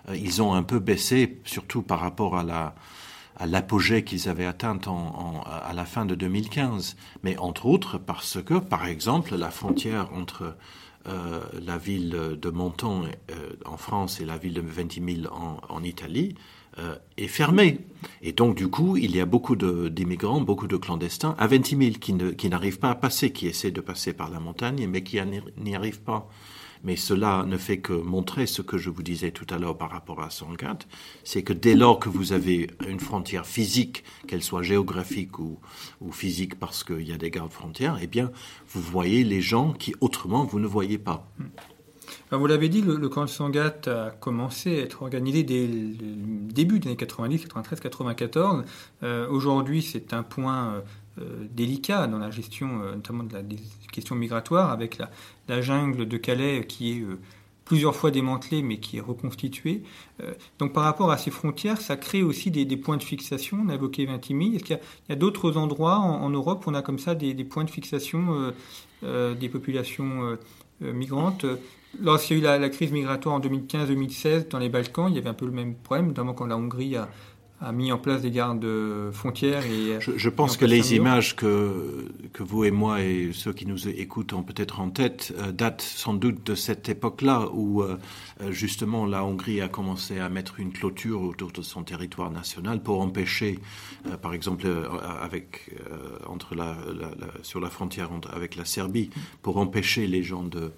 Euh, 0.09 0.17
ils 0.17 0.41
ont 0.41 0.55
un 0.55 0.63
peu 0.63 0.79
baissé, 0.79 1.41
surtout 1.45 1.83
par 1.83 2.01
rapport 2.01 2.37
à 2.37 2.43
la 2.43 2.75
à 3.37 3.47
l'apogée 3.47 4.05
qu'ils 4.05 4.29
avaient 4.29 4.45
atteinte 4.45 4.89
en, 4.89 5.43
à 5.47 5.73
la 5.73 5.87
fin 5.87 6.05
de 6.05 6.15
2015. 6.15 6.97
Mais 7.23 7.39
entre 7.39 7.65
autres 7.65 7.97
parce 7.97 8.41
que, 8.43 8.55
par 8.59 8.87
exemple, 8.87 9.35
la 9.37 9.51
frontière 9.51 10.11
entre 10.13 10.55
euh, 11.09 11.41
la 11.65 11.79
ville 11.79 12.39
de 12.41 12.51
Menton 12.51 13.05
en 13.65 13.77
France 13.77 14.21
et 14.21 14.25
la 14.25 14.39
ville 14.39 14.55
de 14.55 14.61
Ventimille 14.61 15.29
en, 15.29 15.59
en 15.69 15.83
Italie 15.83 16.35
euh, 16.79 16.97
est 17.19 17.29
fermé. 17.29 17.81
Et 18.23 18.33
donc, 18.33 18.57
du 18.57 18.67
coup, 18.69 18.97
il 18.97 19.15
y 19.15 19.21
a 19.21 19.27
beaucoup 19.27 19.57
d'immigrants, 19.57 20.41
beaucoup 20.41 20.67
de 20.67 20.79
clandestins 20.79 21.35
à 21.39 21.47
20 21.47 21.67
000 21.67 21.81
qui, 22.01 22.17
qui 22.39 22.49
n'arrivent 22.49 22.79
pas 22.79 22.89
à 22.89 22.95
passer, 22.95 23.31
qui 23.31 23.47
essaient 23.47 23.71
de 23.71 23.83
passer 23.83 24.15
par 24.15 24.31
la 24.31 24.41
montagne, 24.41 24.87
mais 24.89 25.03
qui 25.03 25.19
n'y 25.59 25.77
arrivent 25.77 26.01
pas. 26.01 26.31
Mais 26.85 26.97
cela 26.97 27.45
ne 27.47 27.57
fait 27.57 27.79
que 27.79 27.93
montrer 27.93 28.47
ce 28.47 28.63
que 28.63 28.79
je 28.79 28.91
vous 28.91 29.03
disais 29.03 29.31
tout 29.31 29.47
à 29.51 29.59
l'heure 29.59 29.79
par 29.79 29.91
rapport 29.91 30.21
à 30.21 30.31
104, 30.31 30.87
c'est 31.25 31.43
que 31.43 31.53
dès 31.53 31.75
lors 31.75 31.99
que 31.99 32.09
vous 32.09 32.33
avez 32.33 32.71
une 32.89 33.01
frontière 33.01 33.47
physique, 33.47 34.05
qu'elle 34.27 34.43
soit 34.43 34.63
géographique 34.63 35.39
ou, 35.39 35.59
physique 36.11 36.59
parce 36.59 36.85
qu'il 36.85 37.07
y 37.09 37.13
a 37.13 37.19
des 37.19 37.31
gardes 37.31 37.53
frontières, 37.53 37.99
eh 38.03 38.07
bien, 38.07 38.31
vous 38.69 38.81
voyez 38.81 39.25
les 39.25 39.41
gens 39.41 39.73
qui 39.73 39.95
autrement 40.01 40.45
vous 40.45 40.59
ne 40.59 40.67
voyez 40.67 40.99
pas 40.99 41.31
vous 42.31 42.47
l'avez 42.47 42.69
dit, 42.69 42.81
le, 42.81 43.09
camp 43.09 43.25
de 43.25 43.31
Sangat 43.31 43.75
a 43.87 44.11
commencé 44.11 44.79
à 44.79 44.83
être 44.85 45.03
organisé 45.03 45.43
dès 45.43 45.67
le 45.67 46.53
début 46.53 46.79
des 46.79 46.89
années 46.89 46.97
90, 46.97 47.43
93, 47.43 47.81
94. 47.81 48.65
Aujourd'hui, 49.31 49.83
c'est 49.83 50.13
un 50.15 50.23
point 50.23 50.75
euh, 50.75 50.81
délicat 51.19 52.07
dans 52.07 52.19
la 52.19 52.31
gestion, 52.31 52.83
euh, 52.83 52.95
notamment 52.95 53.25
de 53.25 53.35
la, 53.35 53.43
des 53.43 53.59
questions 53.93 54.15
migratoires, 54.15 54.71
avec 54.71 54.99
la, 55.49 55.61
jungle 55.61 56.07
de 56.09 56.17
Calais 56.17 56.67
qui 56.67 56.93
est 56.93 57.01
euh, 57.03 57.19
plusieurs 57.65 57.95
fois 57.95 58.11
démantelée, 58.11 58.63
mais 58.63 58.79
qui 58.79 58.97
est 58.97 59.01
reconstituée. 59.01 59.83
donc 60.59 60.73
par 60.73 60.83
rapport 60.83 61.11
à 61.11 61.17
ces 61.17 61.31
frontières, 61.31 61.81
ça 61.81 61.97
crée 61.97 62.23
aussi 62.23 62.51
des, 62.51 62.77
points 62.77 62.97
de 62.97 63.03
fixation. 63.03 63.59
On 63.65 63.69
a 63.69 63.75
évoqué 63.75 64.05
Vintimille. 64.05 64.57
Est-ce 64.57 64.65
qu'il 64.65 64.79
y 65.09 65.13
a, 65.13 65.17
d'autres 65.17 65.57
endroits 65.57 65.97
en, 65.97 66.29
Europe 66.29 66.67
où 66.67 66.71
on 66.71 66.75
a 66.75 66.83
comme 66.83 66.99
ça 66.99 67.15
des 67.15 67.45
points 67.45 67.65
de 67.65 67.71
fixation 67.71 68.53
des 69.03 69.49
populations 69.49 70.37
migrantes? 70.81 71.47
Lorsqu'il 72.01 72.39
y 72.39 72.47
a 72.47 72.57
eu 72.57 72.61
la, 72.61 72.69
crise 72.71 72.91
migratoire 72.91 73.35
en 73.35 73.41
2015-2016 73.41 74.49
dans 74.49 74.59
les 74.59 74.69
Balkans, 74.69 75.09
il 75.11 75.15
y 75.15 75.19
avait 75.19 75.29
un 75.29 75.35
peu 75.35 75.45
le 75.45 75.53
même 75.53 75.75
problème, 75.75 76.09
notamment 76.09 76.33
quand 76.33 76.47
la 76.47 76.57
Hongrie 76.57 76.97
a, 76.97 77.09
mis 77.71 77.93
en 77.93 77.99
place 77.99 78.23
des 78.23 78.33
gardes 78.33 78.67
frontières. 79.13 79.65
Et, 79.67 80.01
je, 80.01 80.29
pense 80.29 80.57
que 80.57 80.65
les 80.65 80.95
images 80.97 81.37
que, 81.37 82.09
que 82.33 82.43
vous 82.43 82.65
et 82.65 82.73
moi 82.73 83.03
et 83.03 83.31
ceux 83.33 83.53
qui 83.53 83.67
nous 83.67 83.89
écoutent 83.89 84.33
ont 84.33 84.43
peut-être 84.43 84.81
en 84.81 84.91
tête 84.91 85.33
euh, 85.39 85.53
datent 85.53 85.83
sans 85.83 86.15
doute 86.15 86.45
de 86.45 86.55
cette 86.55 86.89
époque-là 86.89 87.49
où 87.53 87.83
euh, 87.83 87.97
justement 88.51 89.07
la 89.07 89.25
Hongrie 89.25 89.61
a 89.61 89.69
commencé 89.69 90.19
à 90.19 90.29
mettre 90.29 90.59
une 90.59 90.73
clôture 90.73 91.23
autour 91.23 91.53
de 91.53 91.63
son 91.63 91.83
territoire 91.85 92.31
national 92.31 92.83
pour 92.83 93.01
empêcher, 93.01 93.59
euh, 94.07 94.17
par 94.17 94.35
exemple, 94.35 94.67
avec, 95.21 95.71
entre 96.27 96.55
la, 96.55 96.77
sur 97.43 97.61
la 97.61 97.71
frontière 97.71 98.11
avec 98.33 98.57
la 98.57 98.65
Serbie, 98.65 99.11
pour 99.43 99.59
empêcher 99.59 100.07
les 100.07 100.23
gens 100.23 100.43
de 100.43 100.73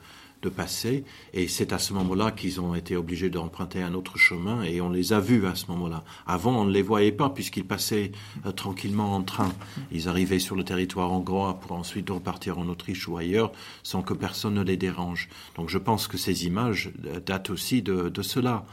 de 0.44 0.50
passer. 0.50 1.04
Et 1.32 1.48
c'est 1.48 1.72
à 1.72 1.78
ce 1.78 1.92
moment-là 1.94 2.30
qu'ils 2.30 2.60
ont 2.60 2.74
été 2.74 2.96
obligés 2.96 3.30
d'emprunter 3.30 3.82
un 3.82 3.94
autre 3.94 4.18
chemin 4.18 4.62
et 4.62 4.80
on 4.80 4.90
les 4.90 5.12
a 5.12 5.20
vus 5.20 5.46
à 5.46 5.54
ce 5.54 5.66
moment-là. 5.68 6.04
Avant, 6.26 6.60
on 6.60 6.64
ne 6.66 6.70
les 6.70 6.82
voyait 6.82 7.12
pas 7.12 7.30
puisqu'ils 7.30 7.64
passaient 7.64 8.12
euh, 8.46 8.52
tranquillement 8.52 9.14
en 9.16 9.22
train. 9.22 9.52
Ils 9.90 10.08
arrivaient 10.08 10.38
sur 10.38 10.54
le 10.54 10.62
territoire 10.62 11.10
hongrois 11.10 11.58
pour 11.60 11.72
ensuite 11.72 12.10
repartir 12.10 12.58
en 12.58 12.68
Autriche 12.68 13.08
ou 13.08 13.16
ailleurs 13.16 13.52
sans 13.82 14.02
que 14.02 14.14
personne 14.14 14.54
ne 14.54 14.62
les 14.62 14.76
dérange. 14.76 15.28
Donc 15.56 15.70
je 15.70 15.78
pense 15.78 16.06
que 16.06 16.18
ces 16.18 16.46
images 16.46 16.92
euh, 17.06 17.20
datent 17.20 17.50
aussi 17.50 17.82
de, 17.82 18.12
cela. 18.22 18.64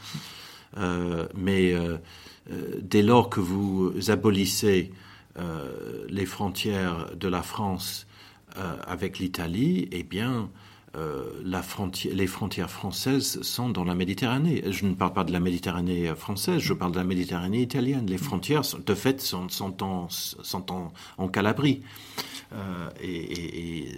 Euh, 0.78 1.26
mais 1.34 1.74
dès 2.80 3.02
lors 3.02 3.28
que 3.28 3.40
vous 3.40 3.92
abolissez 4.08 4.90
les 6.08 6.26
frontières 6.26 7.10
de 7.14 7.28
la 7.28 7.42
France 7.42 8.06
avec 8.86 9.18
l'Italie, 9.18 9.88
eh 9.92 10.02
bien, 10.02 10.48
euh, 10.94 11.24
les 12.12 12.26
frontières 12.26 12.70
françaises 12.70 13.40
sont 13.42 13.70
dans 13.70 13.84
la 13.84 13.94
Méditerranée. 13.94 14.62
Je 14.70 14.84
ne 14.84 14.94
parle 14.94 15.12
pas 15.14 15.24
de 15.24 15.32
la 15.32 15.40
Méditerranée 15.40 16.14
française, 16.14 16.58
je 16.58 16.74
parle 16.74 16.92
de 16.92 16.98
la 16.98 17.04
Méditerranée 17.04 17.62
italienne. 17.62 18.06
Les 18.06 18.18
frontières, 18.18 18.62
de 18.84 18.94
fait, 18.94 19.20
sont, 19.20 19.48
en, 19.82 20.08
sont 20.10 20.92
Calabrie. 21.32 21.82
Euh, 22.52 22.90
et, 23.02 23.88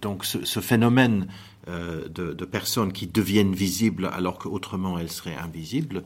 donc 0.00 0.24
ce, 0.24 0.60
phénomène 0.60 1.26
euh, 1.66 2.08
de, 2.08 2.32
de, 2.32 2.44
personnes 2.44 2.92
qui 2.92 3.08
deviennent 3.08 3.54
visibles 3.54 4.08
alors 4.12 4.38
qu'autrement 4.38 4.98
elles 5.00 5.10
seraient 5.10 5.34
invisibles 5.34 6.04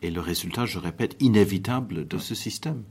est 0.00 0.10
le 0.10 0.20
résultat, 0.20 0.64
je 0.64 0.78
répète, 0.78 1.16
inévitable 1.20 2.08
de 2.08 2.18
ce 2.18 2.34
système. 2.34 2.82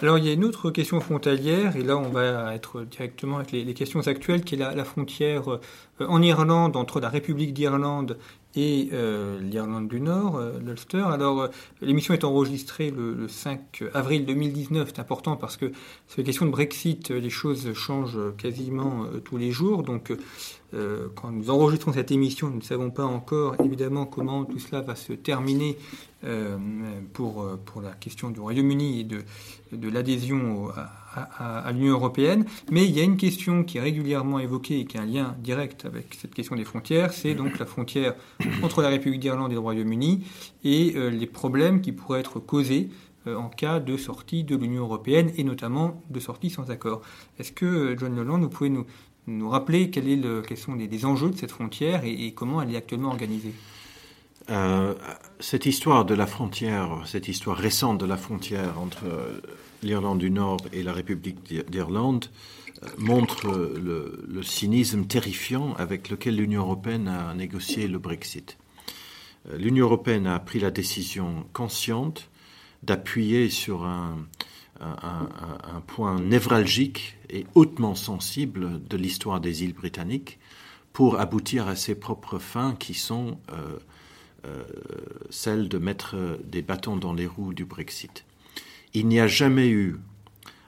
Alors 0.00 0.18
il 0.18 0.24
y 0.24 0.30
a 0.30 0.32
une 0.32 0.44
autre 0.44 0.70
question 0.70 1.00
frontalière, 1.00 1.76
et 1.76 1.82
là 1.82 1.96
on 1.96 2.08
va 2.08 2.54
être 2.54 2.82
directement 2.82 3.36
avec 3.36 3.52
les, 3.52 3.74
questions 3.74 4.00
actuelles, 4.06 4.42
qui 4.42 4.54
est 4.54 4.58
la, 4.58 4.84
frontière 4.84 5.48
euh, 5.50 5.60
en 6.00 6.20
Irlande 6.22 6.76
entre 6.76 7.00
la 7.00 7.08
République 7.08 7.52
d'Irlande 7.52 8.18
et 8.54 8.90
euh, 8.92 9.40
l'Irlande 9.40 9.88
du 9.88 10.00
Nord, 10.00 10.36
euh, 10.36 10.58
l'Ulster. 10.64 11.04
Alors 11.06 11.48
l'émission 11.80 12.14
est 12.14 12.24
enregistrée 12.24 12.90
le, 12.90 13.28
5 13.28 13.84
avril 13.94 14.26
2019, 14.26 14.92
c'est 14.94 15.00
important 15.00 15.36
parce 15.36 15.56
que 15.56 15.72
sur 16.08 16.18
les 16.18 16.24
questions 16.24 16.46
de 16.46 16.50
Brexit, 16.50 17.10
les 17.10 17.30
choses 17.30 17.72
changent 17.72 18.20
quasiment 18.36 19.06
tous 19.24 19.36
les 19.36 19.50
jours, 19.50 19.82
donc 19.82 20.12
quand 21.14 21.30
nous 21.30 21.50
enregistrons 21.50 21.92
cette 21.92 22.10
émission, 22.10 22.48
nous 22.48 22.56
ne 22.56 22.62
savons 22.62 22.90
pas 22.90 23.04
encore 23.04 23.56
évidemment 23.62 24.06
comment 24.06 24.44
tout 24.44 24.58
cela 24.58 24.80
va 24.80 24.94
se 24.94 25.12
terminer 25.12 25.76
euh, 26.24 26.56
pour, 27.14 27.42
euh, 27.42 27.60
pour 27.64 27.82
la 27.82 27.90
question 27.90 28.30
du 28.30 28.38
Royaume-Uni 28.38 29.00
et 29.00 29.04
de, 29.04 29.24
de 29.72 29.88
l'adhésion 29.88 30.68
à, 31.16 31.72
l'Union 31.72 31.94
européenne. 31.94 32.44
Mais 32.70 32.84
il 32.84 32.96
y 32.96 33.00
a 33.00 33.02
une 33.02 33.16
question 33.16 33.64
qui 33.64 33.78
est 33.78 33.80
régulièrement 33.80 34.38
évoquée 34.38 34.78
et 34.78 34.84
qui 34.84 34.98
a 34.98 35.02
un 35.02 35.06
lien 35.06 35.34
direct 35.40 35.84
avec 35.84 36.14
cette 36.14 36.32
question 36.32 36.54
des 36.54 36.64
frontières, 36.64 37.12
c'est 37.12 37.34
donc 37.34 37.58
la 37.58 37.66
frontière 37.66 38.14
entre 38.62 38.82
la 38.82 38.88
République 38.88 39.18
d'Irlande 39.18 39.50
et 39.50 39.54
le 39.54 39.60
Royaume-Uni 39.60 40.24
et 40.62 40.92
euh, 40.94 41.10
les 41.10 41.26
problèmes 41.26 41.80
qui 41.80 41.90
pourraient 41.90 42.20
être 42.20 42.38
causés 42.38 42.90
en 43.26 43.48
cas 43.48 43.78
de 43.78 43.96
sortie 43.96 44.42
de 44.42 44.56
l'Union 44.56 44.82
européenne 44.82 45.30
et 45.36 45.44
notamment 45.44 46.02
de 46.10 46.18
sortie 46.18 46.50
sans 46.50 46.70
accord. 46.70 47.02
Est-ce 47.38 47.52
que, 47.52 47.96
John 47.96 48.14
Nolan, 48.16 48.40
vous 48.40 48.48
pouvez 48.48 48.68
nous, 48.70 48.84
nous 49.26 49.48
rappeler 49.48 49.90
quel 49.90 50.42
quels 50.46 50.58
sont 50.58 50.74
les, 50.74 51.04
enjeux 51.04 51.30
de 51.30 51.36
cette 51.36 51.52
frontière 51.52 52.02
et 52.04 52.32
comment 52.32 52.60
elle 52.60 52.74
est 52.74 52.76
actuellement 52.76 53.10
organisée 53.10 53.54
Euh, 54.50 54.94
cette 55.38 55.66
histoire 55.66 56.04
de 56.04 56.14
la 56.14 56.26
frontière, 56.26 57.02
cette 57.06 57.28
histoire 57.28 57.56
récente 57.56 57.98
de 57.98 58.06
la 58.06 58.16
frontière 58.16 58.78
entre 58.80 59.04
l'Irlande 59.82 60.18
du 60.18 60.30
Nord 60.30 60.58
et 60.72 60.82
la 60.82 60.92
République 60.92 61.70
d'Irlande 61.70 62.26
euh, 62.82 62.88
montre 62.98 63.46
le, 63.48 64.42
cynisme 64.42 65.04
terrifiant 65.04 65.74
avec 65.74 66.08
lequel 66.08 66.36
l'Union 66.36 66.62
européenne 66.62 67.06
a 67.06 67.34
négocié 67.34 67.86
le 67.86 67.98
Brexit. 67.98 68.58
Euh, 69.48 69.56
L'Union 69.58 69.86
européenne 69.86 70.26
a 70.26 70.40
pris 70.40 70.58
la 70.58 70.72
décision 70.72 71.46
consciente 71.52 72.28
d'appuyer 72.82 73.48
sur 73.48 73.88
un, 74.82 75.80
point 75.86 76.20
névralgique 76.20 77.16
et 77.30 77.46
hautement 77.54 77.94
sensible 77.94 78.80
de 78.88 78.96
l'histoire 78.96 79.40
des 79.40 79.62
îles 79.64 79.74
britanniques 79.74 80.38
pour 80.92 81.20
aboutir 81.20 81.68
à 81.68 81.76
ses 81.76 81.94
propres 81.94 82.38
fins 82.38 82.74
qui 82.74 82.94
sont 82.94 83.38
euh, 83.52 83.78
euh, 84.44 84.64
celles 85.30 85.68
de 85.68 85.78
mettre 85.78 86.16
des 86.44 86.62
bâtons 86.62 86.96
dans 86.96 87.12
les 87.12 87.26
roues 87.26 87.54
du 87.54 87.64
Brexit. 87.64 88.24
Il 88.94 89.06
n'y 89.08 89.20
a 89.20 89.26
jamais 89.26 89.68
eu, 89.68 89.96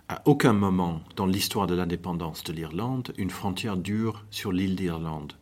à 0.09 0.23
aucun 0.25 0.53
moment 0.53 1.01
dans 1.17 1.27
l'histoire 1.27 1.67
de 1.67 1.75
l'indépendance 1.75 2.45
de 2.45 2.53
l'Irlande, 2.53 3.13
une 3.19 3.31
frontière 3.31 3.77
dure 3.77 4.25
sur 4.31 4.53
l'île 4.53 4.77
d'Irlande, 4.77 5.33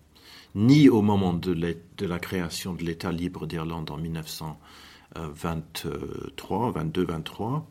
ni 0.55 0.89
au 0.89 1.03
moment 1.03 1.35
de, 1.35 1.55
de 1.55 2.07
la 2.07 2.19
création 2.19 2.75
de 2.75 2.83
l'État 2.83 3.13
libre 3.13 3.47
d'Irlande 3.47 3.91
en 3.91 3.99
1923, 3.99 6.71
22, 6.73 7.05
23, 7.05 7.67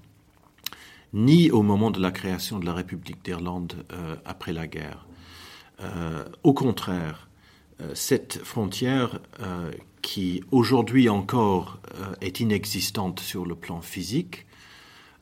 ni 1.14 1.52
au 1.52 1.62
moment 1.62 1.92
de 1.92 2.00
la 2.00 2.12
création 2.12 2.60
de 2.60 2.66
la 2.66 2.74
République 2.74 3.24
d'Irlande 3.24 3.86
euh, 3.92 4.16
après 4.26 4.54
la 4.54 4.68
guerre. 4.68 5.08
Euh, 5.82 6.26
au 6.44 6.54
contraire, 6.54 7.30
euh, 7.82 7.92
cette 7.96 8.40
frontière 8.44 9.20
qui 10.02 10.44
aujourd'hui 10.52 11.10
encore 11.10 11.80
est 12.22 12.40
inexistante 12.40 13.20
sur 13.20 13.46
le 13.46 13.56
plan 13.56 13.82
physique 13.82 14.48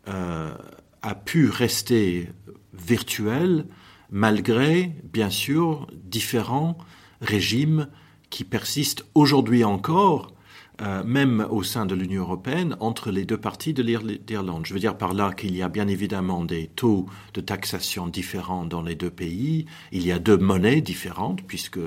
a 0.06 1.16
pu 1.16 1.50
rester 1.50 2.30
virtuelle 2.74 3.66
malgré, 4.10 4.96
bien 5.04 5.30
sûr, 5.30 5.88
différents 5.94 6.78
régimes 7.22 7.90
qui 8.30 8.46
persistent 8.46 9.06
aujourd'hui 9.16 9.66
encore 9.66 10.34
euh, 10.82 11.04
même 11.04 11.46
au 11.50 11.62
sein 11.62 11.86
de 11.86 11.94
l'Union 11.94 12.22
européenne, 12.22 12.78
entre 12.80 13.12
les 13.12 13.26
deux 13.26 13.38
parties 13.38 13.74
de 13.74 13.84
l'Irlande. 13.84 14.66
Je 14.66 14.74
veux 14.74 14.80
dire 14.80 14.98
par 14.98 15.14
là 15.14 15.34
qu'il 15.34 15.54
y 15.54 15.62
a 15.62 15.68
bien 15.68 15.90
évidemment 15.90 16.46
des 16.46 16.68
taux 16.68 17.06
de 17.34 17.42
taxation 17.42 18.08
différents 18.08 18.64
dans 18.64 18.82
les 18.82 18.96
deux 18.96 19.10
pays. 19.10 19.66
Il 19.92 20.06
y 20.06 20.14
a 20.14 20.20
deux 20.20 20.38
monnaies 20.38 20.80
différentes, 20.80 21.42
puisque 21.42 21.80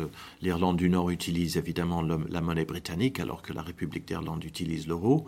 l'Irlande 0.43 0.77
du 0.77 0.91
Nord 0.91 1.09
utilise 1.09 1.57
évidemment 1.57 2.03
la 2.03 2.41
monnaie 2.43 2.67
britannique, 2.67 3.19
alors 3.19 3.41
que 3.41 3.55
la 3.55 3.63
République 3.63 4.07
d'Irlande 4.07 4.45
utilise 4.45 4.87
l'euro. 4.87 5.27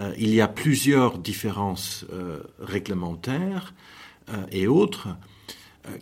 Euh, 0.00 0.14
il 0.16 0.34
y 0.34 0.40
a 0.40 0.48
plusieurs 0.48 1.18
différences 1.18 2.06
euh, 2.12 2.40
réglementaires 2.58 3.74
et 4.52 4.66
autres 4.66 5.08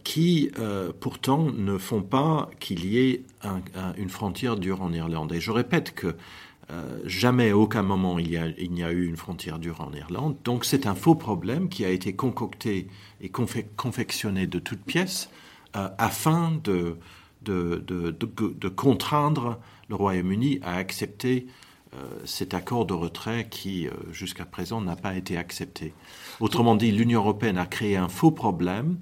qui 0.03 0.51
pourtant 0.99 1.47
ne 1.53 1.79
font 1.79 2.03
pas 2.03 2.51
qu'il 2.59 2.85
y 2.85 2.99
ait 2.99 3.23
un, 3.45 3.61
un, 3.77 3.95
une 3.97 4.09
frontière 4.09 4.57
dure 4.57 4.83
en 4.83 4.93
Irlande. 4.93 5.33
Et 5.33 5.41
je 5.41 5.53
répète 5.53 5.95
que 5.95 6.17
euh, 6.69 6.99
jamais 7.05 7.51
à 7.51 7.57
aucun 7.57 7.83
moment 7.83 8.19
il, 8.19 8.29
n'y 8.73 8.83
a 8.83 8.91
eu 8.91 9.07
une 9.07 9.17
frontière 9.17 9.61
dure 9.61 9.81
en 9.81 9.93
Irlande. 9.93 10.37
Donc 10.43 10.65
c'est 10.65 10.87
un 10.87 10.97
faux 10.97 11.15
problème 11.15 11.69
qui 11.69 11.85
a 11.85 11.91
été 11.91 12.15
concocté 12.15 12.89
et 13.21 13.29
confec 13.29 13.77
confectionné 13.77 14.49
de 14.49 14.59
toutes 14.59 14.83
pièces 14.83 15.31
euh, 15.77 15.89
afin 15.99 16.61
de, 16.65 16.99
contraindre 18.75 19.61
le 19.89 19.95
Royaume-Uni 19.95 20.59
à 20.63 20.75
accepter 20.75 21.47
euh, 21.95 21.99
cet 22.25 22.53
accord 22.53 22.85
de 22.85 22.95
retrait 22.95 23.47
qui, 23.49 23.89
jusqu'à 24.11 24.45
présent, 24.45 24.81
n'a 24.81 24.97
pas 24.97 25.15
été 25.15 25.37
accepté. 25.37 25.95
Autrement 26.41 26.75
dit, 26.75 26.91
l'Union 26.91 27.21
européenne 27.21 27.59
a 27.59 27.67
créé 27.67 27.97
un 27.97 28.09
faux 28.09 28.33
problème 28.33 28.99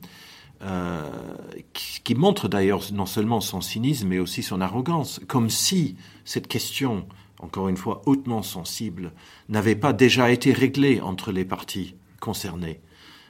qui 1.74 2.14
montre 2.14 2.48
d'ailleurs 2.48 2.80
non 2.92 3.04
seulement 3.04 3.42
son 3.42 3.60
cynisme, 3.60 4.08
mais 4.08 4.18
aussi 4.18 4.42
son 4.42 4.62
arrogance, 4.62 5.20
comme 5.26 5.50
si 5.50 5.96
cette 6.24 6.48
question 6.48 7.06
encore 7.44 7.68
une 7.68 7.76
fois 7.76 8.02
hautement 8.06 8.42
sensible, 8.42 9.12
n'avait 9.48 9.76
pas 9.76 9.92
déjà 9.92 10.30
été 10.30 10.52
réglé 10.52 11.00
entre 11.00 11.30
les 11.30 11.44
parties 11.44 11.94
concernées. 12.20 12.80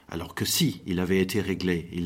Alors 0.07 0.35
que 0.35 0.45
si, 0.45 0.81
il 0.85 0.99
avait 0.99 1.19
été 1.19 1.41
réglé, 1.41 1.89
il 1.91 2.05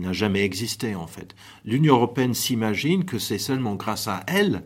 n'a 0.00 0.12
jamais 0.12 0.44
existé 0.44 0.94
en 0.94 1.06
fait. 1.06 1.34
L'Union 1.64 1.94
européenne 1.94 2.34
s'imagine 2.34 3.04
que 3.04 3.18
c'est 3.18 3.38
seulement 3.38 3.76
grâce 3.76 4.08
à 4.08 4.22
elle 4.26 4.62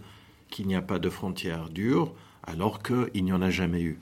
qu'il 0.50 0.66
n'y 0.66 0.74
a 0.74 0.82
pas 0.82 0.98
de 0.98 1.10
frontières 1.10 1.68
dures, 1.70 2.14
alors 2.42 2.82
qu'il 2.82 3.24
n'y 3.24 3.32
en 3.32 3.42
a 3.42 3.50
jamais 3.50 3.82
eu. 3.82 3.98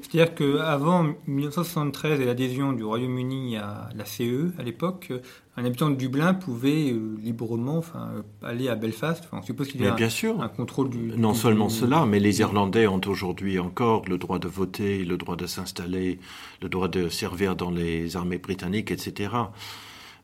C'est-à-dire 0.00 0.34
qu'avant 0.34 1.14
1973 1.26 2.20
et 2.20 2.24
l'adhésion 2.24 2.72
du 2.72 2.84
Royaume-Uni 2.84 3.56
à 3.56 3.88
la 3.94 4.04
CE, 4.04 4.52
à 4.58 4.62
l'époque, 4.62 5.12
un 5.56 5.64
habitant 5.64 5.90
de 5.90 5.96
Dublin 5.96 6.34
pouvait 6.34 6.92
euh, 6.92 7.16
librement 7.20 7.78
enfin, 7.78 8.10
aller 8.42 8.68
à 8.68 8.76
Belfast. 8.76 9.24
Enfin, 9.24 9.38
on 9.40 9.42
suppose 9.42 9.68
qu'il 9.68 9.82
y 9.82 9.86
a 9.86 9.90
bien 9.90 10.06
un, 10.06 10.10
sûr. 10.10 10.40
un 10.40 10.48
contrôle 10.48 10.88
du. 10.88 11.12
Non 11.16 11.32
du, 11.32 11.38
seulement 11.38 11.66
du... 11.66 11.74
cela, 11.74 12.06
mais 12.06 12.20
les 12.20 12.40
Irlandais 12.40 12.86
ont 12.86 13.00
aujourd'hui 13.06 13.58
encore 13.58 14.04
le 14.08 14.18
droit 14.18 14.38
de 14.38 14.48
voter, 14.48 15.04
le 15.04 15.16
droit 15.16 15.36
de 15.36 15.46
s'installer, 15.46 16.20
le 16.62 16.68
droit 16.68 16.88
de 16.88 17.08
servir 17.08 17.56
dans 17.56 17.70
les 17.70 18.16
armées 18.16 18.38
britanniques, 18.38 18.90
etc. 18.92 19.30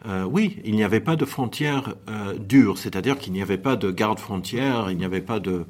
Euh, 0.07 0.25
oui, 0.25 0.59
il 0.65 0.75
n'y 0.77 0.85
avait 0.85 1.01
pas 1.01 1.17
de 1.17 1.25
frontières 1.25 1.95
euh, 2.09 2.35
dures, 2.39 2.79
c'est-à-dire 2.79 3.19
qu'il 3.19 3.33
n'y 3.33 3.43
avait 3.43 3.59
pas 3.59 3.75
de 3.75 3.91
garde 3.91 4.19
frontière, 4.19 4.91
il 4.91 4.99
n'y 4.99 5.05
avait 5.05 5.23
pas 5.23 5.41
de, 5.41 5.65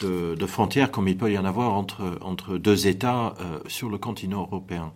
de, 0.00 0.34
de 0.34 0.46
frontières 0.46 0.90
comme 0.90 1.08
il 1.08 1.16
peut 1.16 1.30
y 1.30 1.38
en 1.38 1.44
avoir 1.44 1.72
entre, 1.72 2.18
entre 2.20 2.58
deux 2.58 2.86
États 2.86 3.34
euh, 3.40 3.58
sur 3.66 3.88
le 3.88 3.98
continent 3.98 4.42
européen. 4.42 4.92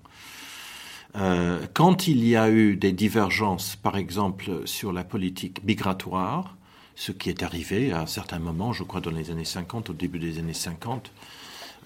Euh, 1.16 1.66
quand 1.72 2.08
il 2.08 2.24
y 2.24 2.34
a 2.34 2.50
eu 2.50 2.76
des 2.76 2.92
divergences, 2.92 3.76
par 3.76 3.96
exemple, 3.96 4.66
sur 4.66 4.92
la 4.92 5.04
politique 5.04 5.62
migratoire, 5.64 6.56
ce 6.96 7.12
qui 7.12 7.30
est 7.30 7.42
arrivé 7.42 7.92
à 7.92 8.00
un 8.00 8.06
certain 8.06 8.38
moment, 8.38 8.72
je 8.72 8.82
crois 8.82 9.00
dans 9.00 9.10
les 9.10 9.30
années 9.30 9.44
50, 9.44 9.90
au 9.90 9.92
début 9.92 10.18
des 10.18 10.38
années 10.38 10.54
50, 10.54 11.12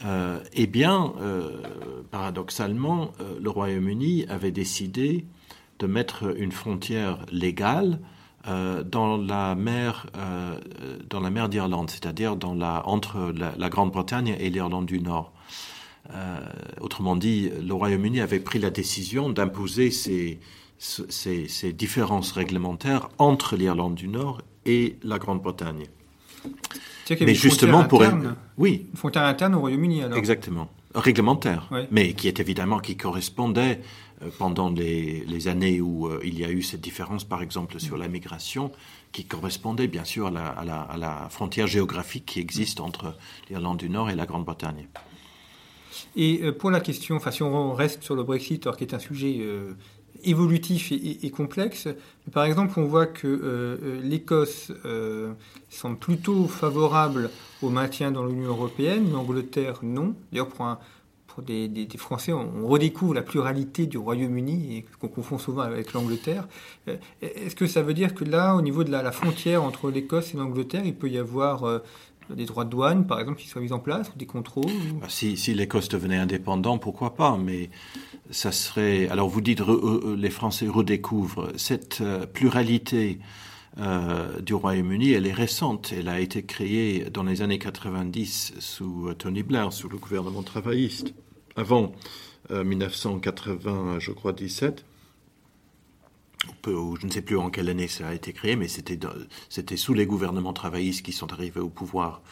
euh, 0.05 0.41
eh 0.53 0.67
bien, 0.67 1.13
paradoxalement, 2.11 3.13
le 3.41 3.51
Royaume-Uni 3.51 4.27
avait 4.29 4.53
décidé 4.53 5.27
de 5.79 5.87
mettre 5.87 6.37
une 6.39 6.53
frontière 6.53 7.19
légale 7.31 7.99
euh, 8.49 8.83
dans 8.83 9.17
la 9.17 9.55
mer, 9.55 10.07
euh, 10.17 10.59
dans 11.09 11.21
la 11.21 11.31
mer 11.31 11.49
d'Irlande, 11.49 11.91
c'est-à-dire 11.91 12.37
dans 12.37 12.55
la, 12.55 12.87
entre 12.87 13.33
la, 13.37 13.53
la 13.57 13.69
Grande-Bretagne 13.69 14.37
et 14.41 14.51
l'Irlande 14.51 14.87
du 14.87 15.01
Nord. 15.01 15.33
Euh, 16.15 16.39
autrement 16.81 17.17
dit, 17.17 17.51
le 17.63 17.75
Royaume-Uni 17.75 18.21
avait 18.21 18.41
pris 18.41 18.59
la 18.59 18.71
décision 18.71 19.29
d'imposer 19.29 19.91
ces, 19.91 20.41
ces, 20.79 21.49
ces 21.49 21.73
différences 21.73 22.33
réglementaires 22.33 23.09
entre 23.19 23.57
l'Irlande 23.57 23.95
du 23.95 24.09
Nord 24.09 24.41
et 24.65 24.97
la 25.03 25.19
Grande-Bretagne. 25.19 25.85
Mais 27.21 27.35
justement 27.35 27.85
pour 27.85 28.03
interne, 28.03 28.37
oui, 28.59 28.87
une 28.91 28.97
frontière 28.97 29.25
interne 29.25 29.55
au 29.55 29.61
Royaume-Uni 29.61 30.03
alors. 30.03 30.19
Exactement, 30.19 30.69
réglementaire, 30.95 31.67
Oui. 31.71 31.81
mais 31.91 32.13
qui 32.13 32.29
est 32.29 32.39
évidemment 32.41 32.79
qui 32.81 32.97
correspondait 32.97 33.81
pendant 34.39 34.71
les, 34.71 35.49
années 35.49 35.81
où 35.81 36.07
euh, 36.07 36.21
il 36.25 36.39
y 36.39 36.45
a 36.45 36.51
eu 36.51 36.63
cette 36.63 36.81
différence, 36.81 37.25
par 37.25 37.43
exemple 37.43 37.79
sur 37.79 37.97
la 37.97 38.09
migration, 38.09 38.73
qui 39.13 39.25
correspondait 39.25 39.87
bien 39.87 40.05
sûr 40.05 40.27
à 40.27 40.65
la, 40.65 41.29
frontière 41.31 41.67
géographique 41.67 42.27
qui 42.27 42.41
existe 42.41 42.81
entre 42.81 43.17
l'Irlande 43.49 43.79
du 43.79 43.89
Nord 43.89 44.11
et 44.11 44.17
la 44.17 44.27
Grande-Bretagne. 44.27 44.89
Et 46.17 46.41
euh, 46.43 46.53
pour 46.53 46.71
la 46.71 46.81
question, 46.81 47.17
enfin 47.17 47.31
si 47.31 47.43
on 47.43 47.73
reste 47.75 48.03
sur 48.03 48.15
le 48.15 48.23
Brexit, 48.23 48.67
alors 48.67 48.77
qui 48.77 48.85
est 48.85 48.95
un 48.95 48.99
sujet 48.99 49.39
euh, 49.41 49.75
évolutif 50.25 50.93
et, 50.93 51.31
complexe, 51.31 51.89
par 52.33 52.45
exemple 52.45 52.79
on 52.79 52.85
voit 52.85 53.07
que 53.07 53.27
euh, 53.27 54.01
l'Écosse 54.03 54.73
euh, 54.85 55.33
semble 55.69 55.99
plutôt 55.99 56.47
favorable 56.47 57.31
au 57.63 57.71
maintien 57.71 58.11
dans 58.11 58.27
l'Union 58.27 58.49
européenne, 58.49 59.13
l'Angleterre 59.13 59.81
non. 59.83 60.15
D'ailleurs 60.33 60.49
pour, 60.49 60.67
un, 60.67 60.79
des, 61.43 61.89
Français, 61.97 62.33
on, 62.33 62.67
redécouvre 62.67 63.15
la 63.15 63.23
pluralité 63.23 63.87
du 63.87 63.99
Royaume-Uni 63.99 64.85
qu'on 65.01 65.09
confond 65.09 65.39
souvent 65.39 65.63
avec 65.63 65.93
l'Angleterre. 65.93 66.47
Euh, 66.89 66.97
Est-ce 67.23 67.57
que 67.57 67.67
ça 67.67 67.83
veut 67.83 67.95
dire 67.95 68.15
que 68.15 68.25
là, 68.25 68.55
au 68.57 68.63
niveau 68.63 68.85
de 68.85 68.91
la, 68.91 69.13
frontière 69.13 69.63
entre 69.63 69.91
l'Écosse 69.91 70.35
et 70.35 70.37
l'Angleterre, 70.37 70.83
il 70.85 70.95
peut 70.95 71.09
y 71.09 71.19
avoir 71.19 71.65
euh, 71.65 71.79
des 72.31 72.45
droits 72.45 72.65
de 72.65 72.71
douane, 72.71 73.07
par 73.07 73.21
exemple, 73.21 73.41
qui 73.41 73.49
soient 73.49 73.63
mis 73.63 73.73
en 73.73 73.79
place, 73.79 74.11
ou 74.15 74.19
des 74.19 74.27
contrôles 74.27 74.67
ou... 74.67 75.01
Si, 75.09 75.37
l'Écosse 75.55 75.89
devenait 75.89 76.19
indépendant, 76.19 76.79
pourquoi 76.79 77.15
pas 77.15 77.37
Mais 77.37 77.71
ça 78.31 78.53
serait. 78.53 79.09
Alors 79.09 79.29
vous 79.29 79.41
dites, 79.41 79.61
re, 79.61 79.71
euh, 79.71 80.17
les 80.19 80.31
Français 80.31 80.69
redécouvrent 80.69 81.49
cette 81.57 82.03
pluralité 82.33 83.19
du 84.43 84.55
Royaume-Uni. 84.55 85.13
Elle 85.13 85.29
est 85.29 85.33
récente. 85.33 85.95
Elle 85.97 86.09
a 86.09 86.19
été 86.19 86.43
créée 86.43 87.11
dans 87.13 87.23
les 87.23 87.43
années 87.43 87.61
90 87.61 88.55
sous 88.59 89.15
Tony 89.17 89.45
Blair, 89.45 89.73
sous 89.73 89.89
le 89.89 89.99
gouvernement 89.99 90.43
travailliste. 90.43 91.15
Avant 91.59 91.91
1980, 92.51 93.99
je 93.99 94.13
crois 94.13 94.33
17. 94.33 94.85
je 96.65 97.05
ne 97.05 97.11
sais 97.11 97.21
plus 97.21 97.37
en 97.37 97.51
quelle 97.51 97.69
année 97.69 97.89
ça 97.89 98.07
a 98.07 98.15
été 98.15 98.33
créé, 98.33 98.55
mais 98.55 98.69
c'était, 98.69 98.97
c'était 99.49 99.77
sous 99.77 99.93
les 99.93 100.07
gouvernements 100.07 100.53
travaillistes 100.53 101.05
qui 101.05 101.11
sont 101.11 101.33
arrivés 101.33 101.59
au 101.59 101.69
pouvoir, 101.69 102.23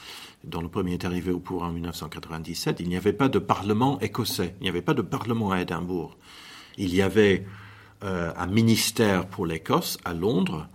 dont 0.45 0.61
le 0.61 0.69
premier 0.69 0.93
est 0.93 1.05
arrivé 1.05 1.33
au 1.33 1.41
pouvoir 1.41 1.71
en 1.71 1.73
1997, 1.73 2.77
il 2.79 2.89
n'y 2.89 2.97
avait 2.97 3.13
pas 3.13 3.29
de 3.29 3.41
parlement 3.41 3.99
écossais, 3.99 4.55
il 4.61 4.63
n'y 4.63 4.69
avait 4.69 4.81
pas 4.81 4.95
de 4.95 5.03
parlement 5.03 5.51
à 5.51 5.61
Édimbourg. 5.61 6.17
Il 6.79 6.95
y 6.95 7.03
avait 7.03 7.45
euh, 8.05 8.33
un 8.37 8.47
ministère 8.47 9.27
pour 9.27 9.45
l'Écosse 9.45 9.99
à 10.05 10.15
Londres, 10.15 10.69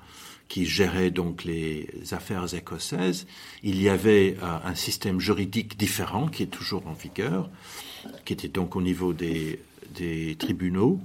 qui 0.49 0.65
gérait 0.65 1.11
donc 1.11 1.45
les 1.45 1.87
affaires 2.11 2.53
écossaises. 2.53 3.25
Il 3.63 3.81
y 3.81 3.87
avait 3.87 4.35
euh, 4.43 4.57
un 4.65 4.75
système 4.75 5.21
juridique 5.21 5.77
différent 5.77 6.27
qui 6.27 6.43
est 6.43 6.47
toujours 6.47 6.85
en 6.87 6.91
vigueur, 6.91 7.49
qui 8.25 8.33
était 8.33 8.47
donc 8.47 8.75
au 8.75 8.81
niveau 8.81 9.13
des, 9.13 9.59
tribunaux. 10.37 10.99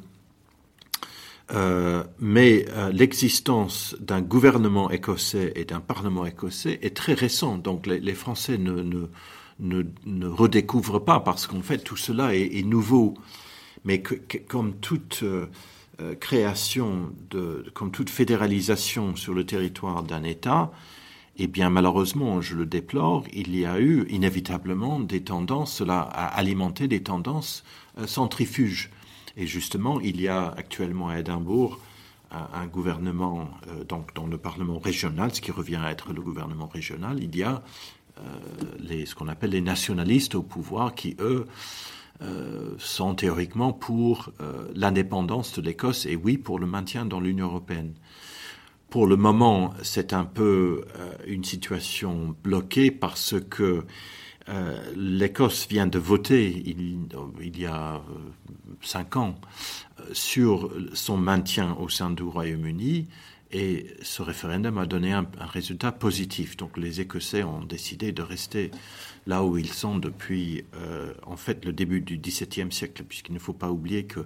Euh, 1.52 2.02
mais 2.18 2.66
euh, 2.70 2.90
l'existence 2.90 3.94
d'un 4.00 4.20
gouvernement 4.20 4.90
écossais 4.90 5.52
et 5.54 5.64
d'un 5.64 5.80
parlement 5.80 6.26
écossais 6.26 6.80
est 6.82 6.96
très 6.96 7.14
récente. 7.14 7.62
Donc 7.62 7.86
les, 7.86 8.14
Français 8.14 8.58
ne, 8.58 10.26
redécouvrent 10.26 10.98
pas 10.98 11.20
parce 11.20 11.46
qu'en 11.46 11.62
fait 11.62 11.78
tout 11.78 11.96
cela 11.96 12.34
est, 12.34 12.64
nouveau. 12.64 13.14
Mais 13.84 14.02
comme 14.02 14.74
toute 14.76 15.22
euh, 15.22 15.46
création, 16.18 17.12
comme 17.74 17.92
toute 17.92 18.10
fédéralisation 18.10 19.14
sur 19.14 19.32
le 19.32 19.46
territoire 19.46 20.02
d'un 20.02 20.24
État, 20.24 20.72
eh 21.38 21.46
bien 21.46 21.70
malheureusement, 21.70 22.40
je 22.40 22.56
le 22.56 22.66
déplore, 22.66 23.24
il 23.32 23.56
y 23.56 23.66
a 23.66 23.80
eu 23.80 24.06
inévitablement 24.08 25.00
des 25.00 25.22
tendances, 25.22 25.72
cela 25.74 26.00
a 26.00 26.26
alimenté 26.26 26.88
des 26.88 27.02
tendances 27.02 27.64
euh, 27.98 28.06
centrifuges. 28.06 28.90
Et 29.36 29.46
justement, 29.46 30.00
il 30.00 30.20
y 30.20 30.28
a 30.28 30.48
actuellement 30.48 31.08
à 31.08 31.18
Édimbourg 31.18 31.78
un, 32.30 32.48
un 32.54 32.66
gouvernement, 32.66 33.50
euh, 33.68 33.84
donc 33.84 34.14
dans 34.14 34.26
le 34.26 34.38
Parlement 34.38 34.78
régional, 34.78 35.34
ce 35.34 35.40
qui 35.40 35.52
revient 35.52 35.76
à 35.76 35.90
être 35.90 36.12
le 36.12 36.22
gouvernement 36.22 36.68
régional, 36.68 37.22
il 37.22 37.36
y 37.36 37.42
a 37.42 37.62
euh, 38.18 39.04
ce 39.04 39.14
qu'on 39.14 39.28
appelle 39.28 39.50
les 39.50 39.60
nationalistes 39.60 40.34
au 40.34 40.42
pouvoir 40.42 40.94
qui, 40.94 41.16
eux, 41.20 41.46
euh, 42.22 42.74
sont 42.78 43.14
théoriquement 43.14 43.72
pour 43.72 44.30
euh, 44.40 44.68
l'indépendance 44.74 45.52
de 45.54 45.60
l'Écosse 45.60 46.06
et 46.06 46.16
oui, 46.16 46.38
pour 46.38 46.58
le 46.58 46.66
maintien 46.66 47.04
dans 47.04 47.20
l'Union 47.20 47.46
européenne. 47.46 47.92
Pour 48.90 49.06
le 49.06 49.16
moment, 49.16 49.74
c'est 49.82 50.12
un 50.12 50.24
peu 50.24 50.84
euh, 50.96 51.12
une 51.26 51.44
situation 51.44 52.36
bloquée 52.44 52.92
parce 52.92 53.34
que 53.50 53.84
euh, 54.48 54.92
l'Écosse 54.94 55.66
vient 55.68 55.88
de 55.88 55.98
voter 55.98 56.62
il, 56.64 57.58
y 57.58 57.66
a 57.66 57.96
euh, 57.96 58.00
cinq 58.80 59.16
ans 59.16 59.34
sur 60.12 60.70
son 60.92 61.16
maintien 61.16 61.76
au 61.80 61.88
sein 61.88 62.10
du 62.10 62.22
Royaume-Uni 62.22 63.08
et 63.50 63.88
ce 64.02 64.22
référendum 64.22 64.78
a 64.78 64.86
donné 64.86 65.12
un, 65.12 65.26
résultat 65.40 65.90
positif. 65.90 66.56
Donc 66.56 66.76
les 66.76 67.00
Écossais 67.00 67.42
ont 67.42 67.64
décidé 67.64 68.12
de 68.12 68.22
rester 68.22 68.70
là 69.26 69.42
où 69.42 69.58
ils 69.58 69.72
sont 69.72 69.98
depuis 69.98 70.64
en 71.24 71.36
fait 71.36 71.64
le 71.64 71.72
début 71.72 72.00
du 72.00 72.18
XVIIe 72.18 72.70
siècle, 72.70 73.04
puisqu'il 73.04 73.34
ne 73.34 73.38
faut 73.38 73.52
pas 73.52 73.70
oublier 73.70 74.04
que 74.04 74.20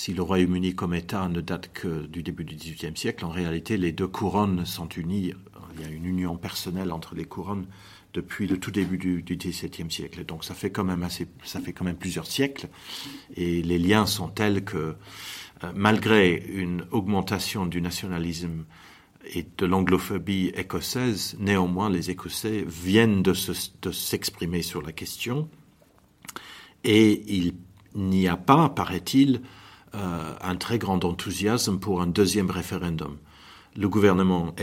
si 0.00 0.14
le 0.14 0.22
Royaume-Uni 0.22 0.74
comme 0.74 0.94
État 0.94 1.28
ne 1.28 1.42
date 1.42 1.70
que 1.74 2.06
du 2.06 2.22
début 2.22 2.44
du 2.44 2.54
XVIIIe 2.54 2.96
siècle, 2.96 3.22
en 3.26 3.28
réalité 3.28 3.76
les 3.76 3.92
deux 3.92 4.08
couronnes 4.08 4.64
sont 4.64 4.88
unies. 4.88 5.34
Il 5.74 5.82
y 5.82 5.84
a 5.84 5.90
une 5.90 6.06
union 6.06 6.38
personnelle 6.38 6.90
entre 6.90 7.14
les 7.14 7.26
couronnes 7.26 7.66
depuis 8.14 8.46
le 8.46 8.58
tout 8.58 8.70
début 8.70 8.96
du, 8.96 9.22
XVIIe 9.22 9.90
siècle. 9.90 10.24
Donc 10.24 10.42
ça 10.42 10.54
fait 10.54 10.70
quand 10.70 10.84
même 10.84 11.02
assez, 11.02 11.26
ça 11.44 11.60
fait 11.60 11.74
quand 11.74 11.84
même 11.84 11.98
plusieurs 11.98 12.26
siècles, 12.26 12.70
et 13.36 13.60
les 13.60 13.78
liens 13.78 14.06
sont 14.06 14.28
tels 14.28 14.64
que 14.64 14.96
euh, 15.64 15.72
malgré 15.74 16.46
une 16.48 16.86
augmentation 16.92 17.66
du 17.66 17.82
nationalisme 17.82 18.64
et 19.34 19.44
de 19.58 19.66
l'anglophobie 19.66 20.50
écossaise, 20.56 21.36
néanmoins 21.38 21.90
les 21.90 22.10
Écossais 22.10 22.64
viennent 22.66 23.22
de 23.22 23.34
s'exprimer 23.34 24.62
se, 24.62 24.68
sur 24.70 24.80
la 24.80 24.92
question, 24.92 25.50
et 26.84 27.22
il 27.28 27.52
n'y 27.94 28.28
a 28.28 28.38
pas, 28.38 28.70
paraît-il, 28.70 29.42
un 29.92 30.56
très 30.56 30.78
grand 30.78 31.04
enthousiasme 31.04 31.78
pour 31.78 32.00
un 32.00 32.06
deuxième 32.06 32.50
référendum. 32.50 33.16
Le 33.76 33.88
gouvernement 33.88 34.54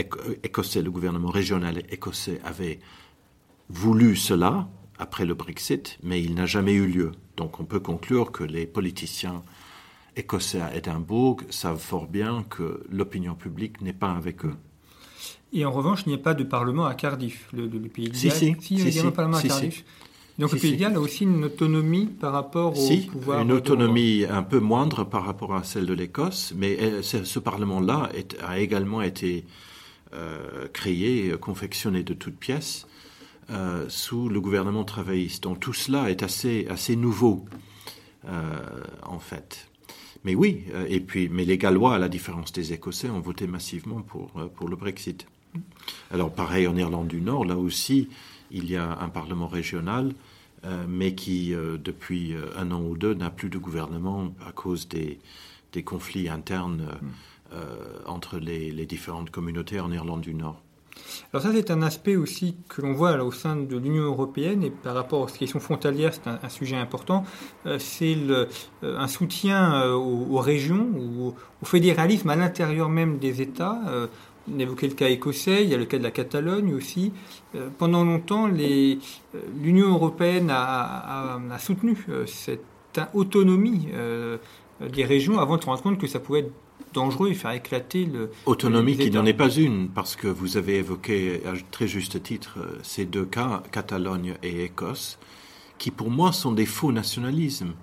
écossais, 0.42 0.82
le 0.82 0.90
gouvernement 0.90 1.30
régional 1.30 1.82
écossais 1.90 2.40
avait 2.44 2.78
voulu 3.68 4.16
cela 4.16 4.68
après 4.98 5.24
le 5.24 5.34
Brexit, 5.34 5.98
mais 6.02 6.22
il 6.22 6.34
n'a 6.34 6.46
jamais 6.46 6.72
eu 6.72 6.86
lieu. 6.86 7.12
Donc 7.36 7.60
on 7.60 7.64
peut 7.64 7.80
conclure 7.80 8.32
que 8.32 8.44
les 8.44 8.66
politiciens 8.66 9.42
écossais 10.16 10.60
à 10.60 10.74
Édimbourg 10.74 11.40
savent 11.50 11.78
fort 11.78 12.06
bien 12.06 12.44
que 12.50 12.82
l'opinion 12.90 13.34
publique 13.34 13.80
n'est 13.80 13.92
pas 13.92 14.12
avec 14.12 14.44
eux. 14.44 14.56
Et 15.52 15.64
en 15.64 15.72
revanche, 15.72 16.02
il 16.04 16.10
n'y 16.10 16.14
a 16.16 16.18
pas 16.18 16.34
de 16.34 16.44
parlement 16.44 16.84
à 16.84 16.94
Cardiff, 16.94 17.48
le, 17.52 17.66
le, 17.66 17.78
le 17.78 17.88
pays 17.88 18.10
de 18.10 18.14
si, 18.14 18.30
si, 18.30 18.54
si, 18.60 18.74
il 18.74 18.94
y 18.94 18.98
a 18.98 19.06
un 19.06 19.10
parlement 19.10 19.38
à 19.38 19.42
Cardiff. 19.42 19.84
Si. 20.38 20.40
Donc 20.40 20.50
si, 20.50 20.56
le 20.56 20.60
Pays 20.60 20.70
de 20.70 20.76
si. 20.76 20.80
Galles 20.80 20.94
a 20.94 21.00
aussi 21.00 21.24
une 21.24 21.44
autonomie 21.44 22.06
par 22.06 22.32
rapport 22.32 22.76
si, 22.76 23.08
au 23.08 23.12
pouvoir. 23.12 23.42
Une 23.42 23.52
autonomie 23.52 24.24
un 24.24 24.44
peu 24.44 24.60
moindre 24.60 25.02
par 25.04 25.24
rapport 25.24 25.54
à 25.54 25.64
celle 25.64 25.86
de 25.86 25.94
l'Écosse, 25.94 26.54
mais 26.56 26.78
euh, 26.80 27.02
ce 27.02 27.38
Parlement-là 27.40 28.10
a 28.42 28.58
également 28.58 29.02
été 29.02 29.44
euh, 30.14 30.68
créé, 30.72 31.34
confectionné 31.38 32.02
de 32.02 32.14
toutes 32.14 32.36
pièces 32.36 32.86
euh, 33.50 33.84
sous 33.88 34.30
le 34.30 34.40
gouvernement 34.40 34.84
travailliste. 34.84 35.42
Donc 35.42 35.60
tout 35.60 35.74
cela 35.74 36.08
est 36.08 36.22
assez, 36.22 36.66
assez 36.70 36.96
nouveau, 36.96 37.44
euh, 38.26 38.40
en 39.02 39.18
fait. 39.18 39.68
Mais 40.24 40.34
oui, 40.34 40.64
et 40.88 41.00
puis, 41.00 41.28
mais 41.28 41.44
les 41.44 41.58
Gallois, 41.58 41.94
à 41.94 41.98
la 41.98 42.08
différence 42.08 42.52
des 42.52 42.72
Écossais, 42.72 43.10
ont 43.10 43.20
voté 43.20 43.46
massivement 43.46 44.00
pour, 44.00 44.30
pour 44.56 44.68
le 44.68 44.76
Brexit. 44.76 45.26
Alors 46.10 46.32
pareil 46.32 46.66
en 46.66 46.76
Irlande 46.76 47.08
du 47.08 47.20
Nord, 47.20 47.44
là 47.44 47.56
aussi, 47.56 48.08
il 48.50 48.68
y 48.70 48.76
a 48.76 48.98
un 49.00 49.08
parlement 49.10 49.46
régional, 49.46 50.14
mais 50.88 51.14
qui, 51.14 51.54
euh, 51.54 51.78
depuis 51.78 52.34
euh, 52.34 52.46
un 52.56 52.70
an 52.70 52.82
ou 52.82 52.96
deux, 52.96 53.14
n'a 53.14 53.30
plus 53.30 53.50
de 53.50 53.58
gouvernement 53.58 54.34
à 54.46 54.52
cause 54.52 54.88
des, 54.88 55.18
des 55.72 55.82
conflits 55.82 56.28
internes 56.28 56.88
euh, 57.52 57.64
entre 58.06 58.38
les, 58.38 58.70
les 58.70 58.86
différentes 58.86 59.30
communautés 59.30 59.80
en 59.80 59.90
Irlande 59.92 60.22
du 60.22 60.34
Nord. 60.34 60.62
Alors 61.32 61.42
ça, 61.42 61.50
c'est 61.52 61.70
un 61.70 61.82
aspect 61.82 62.16
aussi 62.16 62.56
que 62.68 62.82
l'on 62.82 62.92
voit 62.92 63.22
au 63.22 63.32
sein 63.32 63.56
de 63.56 63.76
l'Union 63.76 64.04
européenne 64.04 64.62
et 64.62 64.70
par 64.70 64.94
rapport 64.94 65.20
aux 65.20 65.26
questions 65.26 65.60
frontalières, 65.60 66.14
c'est 66.14 66.26
un, 66.26 66.38
un, 66.42 66.48
sujet 66.48 66.76
important. 66.76 67.24
Euh, 67.66 67.78
c'est 67.78 68.16
euh, 68.16 68.46
un 68.82 69.08
soutien 69.08 69.82
euh, 69.82 69.92
aux, 69.94 70.36
aux, 70.36 70.40
régions, 70.40 70.88
au, 71.20 71.34
fédéralisme 71.64 72.30
à 72.30 72.36
l'intérieur 72.36 72.88
même 72.88 73.18
des 73.18 73.42
États. 73.42 73.80
Euh, 74.48 74.54
on 74.54 74.58
évoquait 74.58 74.88
le 74.88 74.94
cas 74.94 75.08
écossais, 75.08 75.64
il 75.64 75.70
y 75.70 75.74
a 75.74 75.78
le 75.78 75.84
cas 75.84 75.98
de 75.98 76.02
la 76.02 76.10
Catalogne 76.10 76.74
aussi. 76.74 77.12
Euh, 77.54 77.68
pendant 77.76 78.04
longtemps, 78.04 78.46
l'Union 78.46 79.88
européenne 79.88 80.50
a, 80.50 80.62
a, 80.62 81.40
a, 81.50 81.58
soutenu 81.58 81.96
cette 82.26 82.64
autonomie 83.14 83.88
des 84.80 85.04
régions 85.04 85.38
avant 85.38 85.56
de 85.56 85.62
se 85.62 85.66
rendre 85.66 85.82
compte 85.82 85.98
que 85.98 86.06
ça 86.06 86.20
pouvait 86.20 86.40
être 86.40 86.52
dangereux 86.94 87.28
et 87.30 87.34
faire 87.34 87.52
éclater 87.52 88.06
le. 88.06 88.30
Autonomie 88.46 88.96
qui 88.96 89.10
n'en 89.10 89.26
est 89.26 89.34
pas 89.34 89.50
une, 89.50 89.88
parce 89.88 90.16
que 90.16 90.26
vous 90.26 90.56
avez 90.56 90.76
évoqué 90.76 91.42
à 91.46 91.52
très 91.70 91.86
juste 91.86 92.22
titre 92.22 92.58
ces 92.82 93.04
deux 93.04 93.24
cas, 93.24 93.62
Catalogne 93.70 94.34
et 94.42 94.64
Écosse, 94.64 95.18
qui 95.78 95.90
pour 95.90 96.10
moi 96.10 96.32
sont 96.32 96.52
des 96.52 96.66
faux 96.66 96.92
nationalismes. 96.92 97.74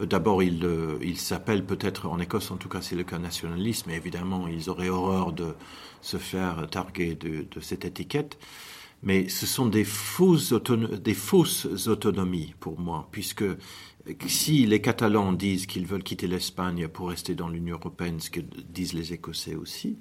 D'abord, 0.00 0.42
ils 0.42 0.66
il 1.02 1.16
s'appellent 1.18 1.64
peut-être 1.64 2.06
en 2.06 2.18
Écosse, 2.18 2.50
en 2.50 2.56
tout 2.56 2.68
cas 2.68 2.80
c'est 2.80 2.96
le 2.96 3.04
cas 3.04 3.18
nationalisme, 3.18 3.90
mais 3.90 3.96
évidemment 3.96 4.48
ils 4.48 4.68
auraient 4.68 4.88
horreur 4.88 5.32
de 5.32 5.54
se 6.02 6.16
faire 6.16 6.66
targuer 6.70 7.14
de, 7.14 7.60
cette 7.60 7.84
étiquette. 7.84 8.38
Mais 9.02 9.28
ce 9.28 9.46
sont 9.46 9.66
des 9.66 9.84
fausses, 9.84 10.52
des 10.52 11.14
fausses 11.14 11.86
autonomies 11.86 12.54
pour 12.58 12.80
moi, 12.80 13.08
puisque 13.12 13.44
si 14.26 14.66
les 14.66 14.80
Catalans 14.80 15.32
disent 15.32 15.66
qu'ils 15.66 15.86
veulent 15.86 16.02
quitter 16.02 16.26
l'Espagne 16.26 16.88
pour 16.88 17.10
rester 17.10 17.34
dans 17.34 17.48
l'Union 17.48 17.76
européenne, 17.76 18.20
ce 18.20 18.30
que 18.30 18.40
disent 18.40 18.94
les 18.94 19.12
Écossais 19.12 19.54
aussi, 19.54 19.98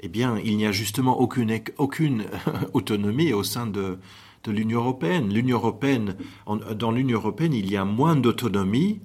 eh 0.00 0.08
bien, 0.08 0.38
il 0.38 0.56
n'y 0.56 0.66
a 0.66 0.72
justement 0.72 1.20
aucune, 1.20 1.60
aucune 1.76 2.24
autonomie 2.72 3.32
au 3.32 3.42
sein 3.42 3.66
de, 3.66 3.98
de 4.44 4.52
l'Union 4.52 4.80
européenne. 4.80 5.32
L'Union 5.32 5.58
européenne, 5.58 6.16
en, 6.46 6.56
dans 6.56 6.90
l'Union 6.90 7.18
européenne, 7.18 7.52
il 7.52 7.70
y 7.70 7.76
a 7.76 7.84
moins 7.84 8.16
d'autonomie 8.16 9.00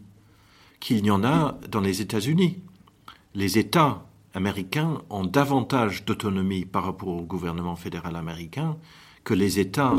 qu'il 0.79 1.01
n'y 1.03 1.11
en 1.11 1.23
a 1.23 1.57
dans 1.69 1.81
les 1.81 2.01
États-Unis. 2.01 2.61
Les 3.33 3.57
États 3.57 4.05
américains 4.33 5.01
ont 5.09 5.25
davantage 5.25 6.05
d'autonomie 6.05 6.65
par 6.65 6.83
rapport 6.83 7.09
au 7.09 7.21
gouvernement 7.21 7.75
fédéral 7.75 8.15
américain 8.15 8.77
que 9.23 9.33
les 9.33 9.59
États, 9.59 9.95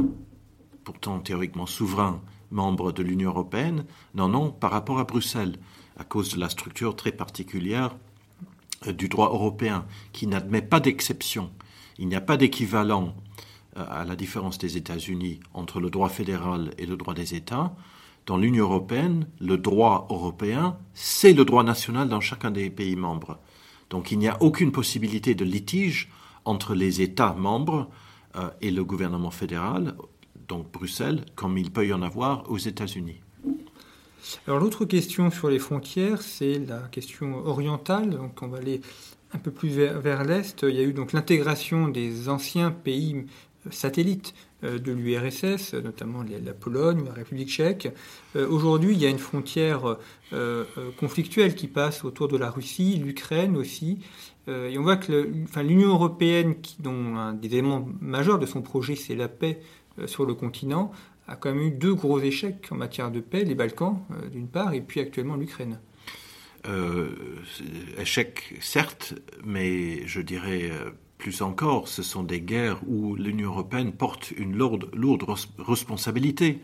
pourtant 0.85 1.19
théoriquement 1.21 1.67
souverains, 1.67 2.21
membres 2.51 2.93
de 2.93 3.03
l'Union 3.03 3.31
européenne, 3.31 3.85
n'en 4.15 4.33
ont 4.35 4.51
par 4.51 4.71
rapport 4.71 4.99
à 4.99 5.05
Bruxelles, 5.05 5.57
à 5.97 6.05
cause 6.05 6.35
de 6.35 6.41
la 6.41 6.49
structure 6.49 6.95
très 6.95 7.13
particulière 7.13 7.97
euh, 8.87 8.93
du 8.93 9.09
droit 9.09 9.31
européen, 9.31 9.85
qui 10.13 10.27
n'admet 10.27 10.63
pas 10.63 10.81
d'exception. 10.81 11.51
Il 11.99 12.09
n'y 12.09 12.15
a 12.15 12.21
pas 12.21 12.37
d'équivalent 12.37 13.15
à 13.77 14.05
la 14.05 14.17
différence 14.17 14.59
des 14.59 14.77
États-Unis 14.77 15.41
entre 15.55 15.81
le 15.81 15.91
droit 15.91 16.09
fédéral 16.09 16.73
et 16.79 16.87
le 16.87 16.97
droit 16.97 17.15
des 17.15 17.35
États. 17.35 17.75
Dans 18.27 18.37
l'Union 18.37 18.65
européenne, 18.65 19.29
le 19.41 19.57
droit 19.57 20.07
européen, 20.11 20.79
c'est 20.95 21.33
le 21.33 21.45
droit 21.45 21.63
national 21.63 22.09
dans 22.09 22.21
chacun 22.21 22.51
des 22.51 22.71
pays 22.71 22.97
membres. 22.97 23.39
Donc 23.91 24.11
il 24.11 24.19
n'y 24.19 24.29
a 24.29 24.43
aucune 24.43 24.73
possibilité 24.73 25.35
de 25.35 25.45
litige 25.45 26.11
entre 26.45 26.75
les 26.75 27.03
États 27.03 27.35
membres 27.35 27.89
euh, 28.37 28.51
et 28.61 28.71
le 28.71 28.85
gouvernement 28.85 29.31
fédéral, 29.31 29.95
donc 30.49 30.71
Bruxelles, 30.73 31.25
comme 31.35 31.59
il 31.59 31.71
peut 31.71 31.87
y 31.87 31.93
en 31.93 32.03
avoir 32.03 32.51
aux 32.51 32.59
États-Unis. 32.59 33.21
Alors 34.47 34.59
l'autre 34.59 34.85
question 34.85 35.31
sur 35.31 35.49
les 35.49 35.59
frontières, 35.59 36.23
c'est 36.23 36.59
la 36.59 36.81
question 36.91 37.47
orientale. 37.47 38.11
Donc 38.11 38.43
on 38.43 38.49
va 38.49 38.59
aller 38.59 38.81
un 39.33 39.39
peu 39.39 39.51
plus 39.51 39.69
vers, 39.69 40.25
l'est. 40.25 40.63
Il 40.63 40.75
y 40.75 40.81
a 40.81 40.83
eu 40.83 40.93
donc 40.93 41.13
l'intégration 41.13 41.89
des 41.89 42.29
anciens 42.29 42.71
pays 42.71 43.27
satellites 43.71 44.35
euh, 44.65 44.79
de 44.79 44.93
l'URSS, 44.93 45.75
notamment 45.75 46.23
la 46.23 46.53
Pologne, 46.53 47.05
la 47.07 47.13
République 47.13 47.49
tchèque. 47.49 47.89
Euh, 48.37 48.49
aujourd'hui, 48.49 48.93
il 48.93 48.99
y 48.99 49.07
a 49.07 49.11
une 49.11 49.19
frontière 49.19 49.99
conflictuelle 50.99 51.55
qui 51.55 51.69
passe 51.69 52.05
autour 52.05 52.29
de 52.29 52.37
la 52.37 52.51
Russie, 52.51 52.97
l'Ukraine 52.97 53.57
aussi. 53.57 54.01
et 54.49 54.77
on 54.77 54.83
voit 54.83 54.97
que 54.97 55.31
l'Union 55.63 55.91
européenne, 55.91 56.57
dont 56.81 57.17
un 57.17 57.33
des 57.33 57.47
éléments 57.49 57.89
majeurs 58.01 58.41
de 58.41 58.47
son 58.47 58.61
projet, 58.61 58.97
c'est 58.97 59.15
la 59.15 59.29
paix 59.29 59.61
sur 60.07 60.27
le 60.27 60.35
continent, 60.35 60.93
a 61.29 61.37
quand 61.37 61.53
même 61.53 61.63
eu 61.63 61.71
deux 61.71 61.95
gros 61.95 62.21
échecs 62.21 62.69
en 62.71 62.77
matière 62.77 63.11
de 63.11 63.21
paix, 63.21 63.45
les 63.45 63.55
Balkans 63.55 63.99
euh, 64.11 64.29
d'une 64.29 64.49
part, 64.49 64.75
et 64.75 64.81
puis 64.81 65.01
actuellement 65.01 65.37
l'Ukraine. 65.37 65.81
Euh, 66.67 67.11
échec, 67.99 68.55
certes, 68.61 69.15
mais 69.45 70.07
je 70.07 70.21
dirais 70.21 70.71
euh, 70.71 70.91
plus 71.19 71.43
encore, 71.43 71.89
ce 71.89 72.03
sont 72.03 72.23
des 72.23 72.41
guerres 72.41 72.81
où 72.87 73.17
l'Union 73.17 73.51
européenne 73.51 73.93
porte 73.93 74.31
une 74.33 74.57
lourde, 74.57 74.91
lourde 74.95 75.25
responsabilité. 75.59 76.61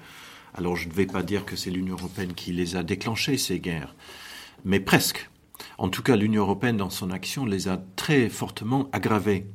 Alors 0.54 0.76
je 0.76 0.88
ne 0.88 0.92
vais 0.92 1.06
pas 1.06 1.22
dire 1.22 1.44
que 1.44 1.56
c'est 1.56 1.70
l'Union 1.70 1.96
européenne 1.96 2.34
qui 2.34 2.52
les 2.52 2.76
a 2.76 2.82
déclenchées, 2.82 3.38
ces 3.38 3.60
guerres, 3.60 3.94
mais 4.64 4.80
presque. 4.80 5.30
En 5.78 5.88
tout 5.88 6.02
cas, 6.02 6.16
l'Union 6.16 6.42
européenne, 6.42 6.76
dans 6.76 6.90
son 6.90 7.10
action, 7.10 7.44
les 7.46 7.68
a 7.68 7.82
très 7.96 8.28
fortement 8.28 8.88
aggravées. 8.92 9.46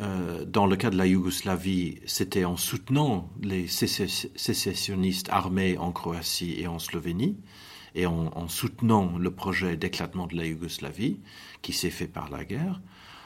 Euh, 0.00 0.44
dans 0.44 0.66
le 0.66 0.76
cas 0.76 0.90
de 0.90 0.96
la 0.96 1.06
Yougoslavie, 1.06 1.98
c'était 2.06 2.44
en 2.44 2.56
soutenant 2.56 3.30
les 3.42 3.66
sécessionnistes 3.66 5.28
armés 5.30 5.76
en 5.76 5.90
Croatie 5.90 6.54
et 6.58 6.68
en 6.68 6.78
Slovénie, 6.78 7.36
et 7.94 8.06
en, 8.06 8.48
soutenant 8.48 9.18
le 9.18 9.30
projet 9.32 9.76
d'éclatement 9.76 10.26
de 10.26 10.36
la 10.36 10.46
Yougoslavie, 10.46 11.18
qui 11.62 11.72
s'est 11.72 11.90
fait 11.90 12.06
par 12.06 12.30
la 12.30 12.44
guerre. 12.44 12.80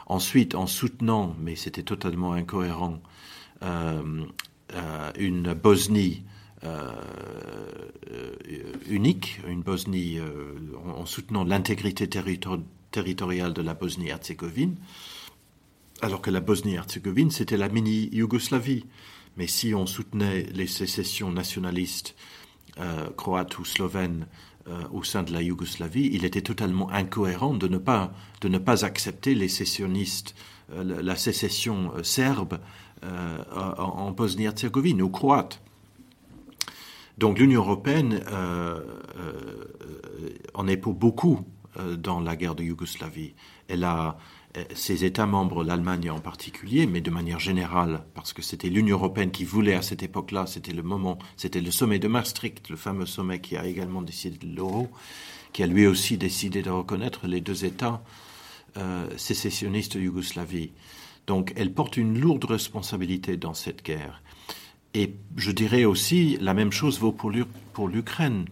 Ensuite, 0.07 0.55
en 0.55 0.67
soutenant, 0.67 1.37
mais 1.41 1.57
c'était 1.57 1.83
totalement 1.83 2.33
incohérent, 2.33 3.01
euh, 3.63 4.25
euh, 4.75 5.13
une 5.19 5.55
Bosnie 5.55 6.25
unique, 8.89 9.41
une 9.49 9.63
Bosnie 9.63 10.21
en, 10.85 11.05
soutenant 11.07 11.43
l'intégrité 11.43 12.09
territoriale 12.09 13.53
de 13.53 13.63
la 13.63 13.75
Bosnie-Herzégovine 13.75 14.77
alors 16.03 16.21
que 16.21 16.31
la 16.31 16.41
Bosnie-Herzégovine, 16.41 17.31
c'était 17.31 17.57
la 17.57 17.69
mini-Yougoslavie. 17.69 18.85
Mais 19.37 19.47
si 19.47 19.73
on 19.73 19.87
soutenait 19.87 20.43
les 20.53 20.67
sécessions 20.67 21.31
nationalistes 21.31 22.15
euh, 22.79 23.09
croates 23.17 23.59
ou 23.59 23.65
slovènes 23.65 24.27
euh, 24.27 24.52
au 24.93 25.03
sein 25.03 25.23
de 25.23 25.33
la 25.33 25.43
Yougoslavie, 25.43 26.11
il 26.13 26.25
était 26.25 26.43
totalement 26.43 26.91
incohérent 26.91 27.55
de 27.55 27.69
ne 27.69 27.79
pas, 27.79 28.13
de 28.41 28.49
ne 28.49 28.59
pas 28.59 28.85
accepter 28.85 29.35
les 29.35 29.49
sécessionnistes, 29.49 30.35
euh, 30.73 31.03
la 31.03 31.17
sécession 31.17 31.93
serbe 32.03 32.59
en, 33.03 34.13
Bosnie-Herzégovine 34.13 35.03
ou 35.03 35.09
croate. 35.09 35.61
Donc 37.19 37.41
l'Union 37.41 37.63
européenne 37.63 38.21
en 40.55 40.69
est 40.69 40.77
pour 40.77 40.95
beaucoup 40.95 41.41
dans 41.99 42.21
la 42.21 42.37
guerre 42.37 42.55
de 42.55 42.63
Yougoslavie. 42.63 43.35
Elle 43.67 43.83
a, 43.83 44.19
ces 44.75 45.05
États 45.05 45.27
membres, 45.27 45.65
l'Allemagne 45.65 46.11
en 46.11 46.21
particulier, 46.21 46.87
mais 46.87 47.01
de 47.01 47.11
manière 47.11 47.41
générale, 47.41 48.05
parce 48.15 48.33
que 48.33 48.43
c'était 48.43 48.69
l'Union 48.69 48.99
européenne 48.99 49.31
qui 49.31 49.45
voulait 49.45 49.75
à 49.75 49.83
cette 49.83 50.03
époque-là, 50.03 50.47
c'était 50.47 50.73
le 50.73 50.83
moment, 50.83 51.19
c'était 51.37 51.61
le 51.63 51.71
sommet 51.71 51.99
de 51.99 52.09
Maastricht, 52.09 52.69
le 52.69 52.77
fameux 52.77 53.07
sommet 53.07 53.41
qui 53.41 53.57
a 53.57 53.67
également 53.67 54.03
décidé 54.03 54.37
de 54.37 54.55
l'euro, 54.55 54.91
qui 55.53 55.63
a 55.63 55.67
lui 55.67 55.87
aussi 55.87 56.19
décidé 56.19 56.63
de 56.63 56.71
reconnaître 56.71 57.27
les 57.27 57.41
deux 57.41 57.65
États 57.65 58.03
euh, 58.77 59.09
sécessionnistes 59.17 59.97
de 59.97 60.03
Yougoslavie. 60.03 60.73
Donc 61.27 61.53
elle 61.57 61.73
porte 61.73 61.97
une 61.97 62.19
lourde 62.19 62.45
responsabilité 62.45 63.37
dans 63.37 63.55
cette 63.55 63.83
guerre. 63.85 64.23
Et 64.95 65.15
je 65.37 65.51
dirais 65.51 65.85
aussi, 65.87 66.37
la 66.41 66.53
même 66.53 66.73
chose 66.73 66.99
vaut 66.99 67.13
pour 67.13 67.89
l'Ukraine. 67.89 68.45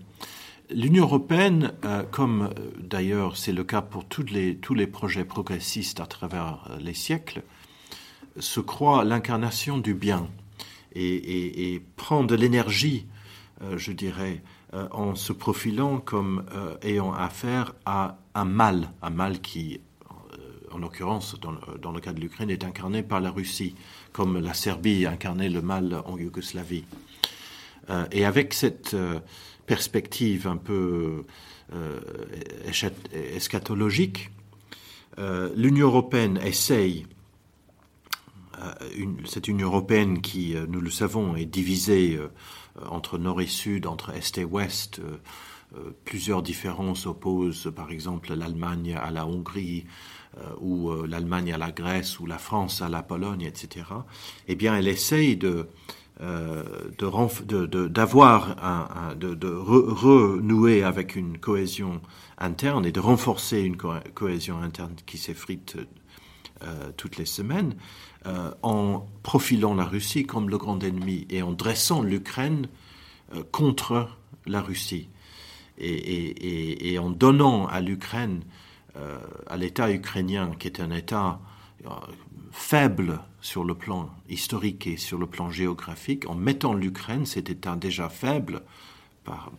L'Union 0.72 1.02
européenne, 1.04 1.72
euh, 1.84 2.04
comme 2.04 2.42
euh, 2.42 2.70
d'ailleurs 2.78 3.36
c'est 3.36 3.52
le 3.52 3.64
cas 3.64 3.82
pour 3.82 4.04
tous 4.04 4.26
les, 4.26 4.56
tous 4.56 4.74
les 4.74 4.86
projets 4.86 5.24
progressistes 5.24 5.98
à 5.98 6.06
travers 6.06 6.64
euh, 6.70 6.76
les 6.78 6.94
siècles, 6.94 7.42
se 8.38 8.60
croit 8.60 9.04
l'incarnation 9.04 9.78
du 9.78 9.94
bien 9.94 10.28
et, 10.94 11.82
prend 11.96 12.22
de 12.22 12.34
l'énergie, 12.34 13.06
je 13.76 13.92
dirais, 13.92 14.42
en 14.72 15.14
se 15.14 15.32
profilant 15.32 15.98
comme 15.98 16.44
ayant 16.82 17.12
affaire 17.12 17.74
à 17.84 18.18
un 18.34 18.44
mal, 18.44 18.90
un 19.02 19.10
mal 19.10 19.40
qui, 19.40 19.80
en 20.70 20.78
l'occurrence, 20.78 21.38
dans, 21.40 21.54
dans, 21.80 21.92
le 21.92 22.00
cas 22.00 22.12
de 22.12 22.20
l'Ukraine, 22.20 22.50
est 22.50 22.64
incarné 22.64 23.02
par 23.02 23.20
la 23.20 23.30
Russie, 23.30 23.74
comme 24.12 24.38
la 24.38 24.54
Serbie 24.54 25.06
incarnait 25.06 25.48
le 25.48 25.62
mal 25.62 26.02
en 26.06 26.16
Yougoslavie. 26.16 26.84
et 28.12 28.24
avec 28.24 28.54
cette 28.54 28.96
perspective 29.70 30.48
un 30.48 30.56
peu 30.56 31.24
euh, 31.72 32.00
eschatologique, 33.36 34.32
euh, 35.20 35.48
l'Union 35.54 35.86
européenne 35.86 36.40
essaye, 36.44 37.06
euh, 38.58 38.72
cette 39.26 39.46
Union 39.46 39.68
européenne 39.68 40.22
qui, 40.22 40.56
nous 40.68 40.80
le 40.80 40.90
savons, 40.90 41.36
est 41.36 41.44
divisée 41.44 42.18
entre 42.84 43.16
nord 43.16 43.40
et 43.40 43.46
sud, 43.46 43.86
entre 43.86 44.10
est 44.10 44.38
et 44.38 44.44
ouest, 44.44 45.00
plusieurs 46.04 46.42
différences 46.42 47.06
opposent 47.06 47.72
par 47.76 47.92
exemple 47.92 48.34
l'Allemagne 48.34 48.96
à 49.00 49.12
la 49.12 49.24
Hongrie, 49.24 49.86
ou 50.60 50.92
l'Allemagne 51.06 51.52
à 51.52 51.58
la 51.58 51.70
Grèce, 51.70 52.18
ou 52.18 52.26
la 52.26 52.38
France 52.38 52.82
à 52.82 52.88
la 52.88 53.04
Pologne, 53.04 53.42
etc., 53.42 53.86
eh 54.48 54.56
bien, 54.56 54.76
elle 54.76 54.88
essaye 54.88 55.36
de, 55.36 55.68
d'avoir 56.98 58.56
un, 58.62 59.14
de, 59.14 59.34
de 59.34 59.48
renouer 59.48 60.82
avec 60.82 61.16
une 61.16 61.38
cohésion 61.38 62.02
interne 62.38 62.84
et 62.84 62.92
de 62.92 63.00
renforcer 63.00 63.60
une 63.60 63.76
cohésion 63.76 64.60
interne 64.60 64.94
qui 65.06 65.16
s'effrite 65.16 65.78
euh, 66.62 66.90
toutes 66.96 67.16
les 67.16 67.24
semaines 67.24 67.74
euh, 68.26 68.52
en 68.62 69.06
profilant 69.22 69.74
la 69.74 69.84
Russie 69.84 70.26
comme 70.26 70.50
le 70.50 70.58
grand 70.58 70.84
ennemi 70.84 71.26
et 71.30 71.40
en 71.42 71.52
dressant 71.52 72.02
l'Ukraine 72.02 72.68
contre 73.52 74.08
la 74.44 74.60
Russie 74.60 75.08
et, 75.78 76.98
en 76.98 77.08
donnant 77.10 77.66
à 77.66 77.80
l'Ukraine, 77.80 78.42
à 79.46 79.56
l'État 79.56 79.90
ukrainien 79.90 80.50
qui 80.58 80.66
est 80.66 80.80
un 80.80 80.90
État 80.90 81.40
faible 82.50 83.20
sur 83.40 83.64
le 83.64 83.74
plan 83.74 84.10
historique 84.28 84.86
et 84.86 84.96
sur 84.96 85.18
le 85.18 85.26
plan 85.26 85.50
géographique, 85.50 86.28
en 86.28 86.34
mettant 86.34 86.74
l'Ukraine, 86.74 87.26
cet 87.26 87.50
État 87.50 87.76
déjà 87.76 88.08
faible 88.08 88.62
par, 89.24 89.50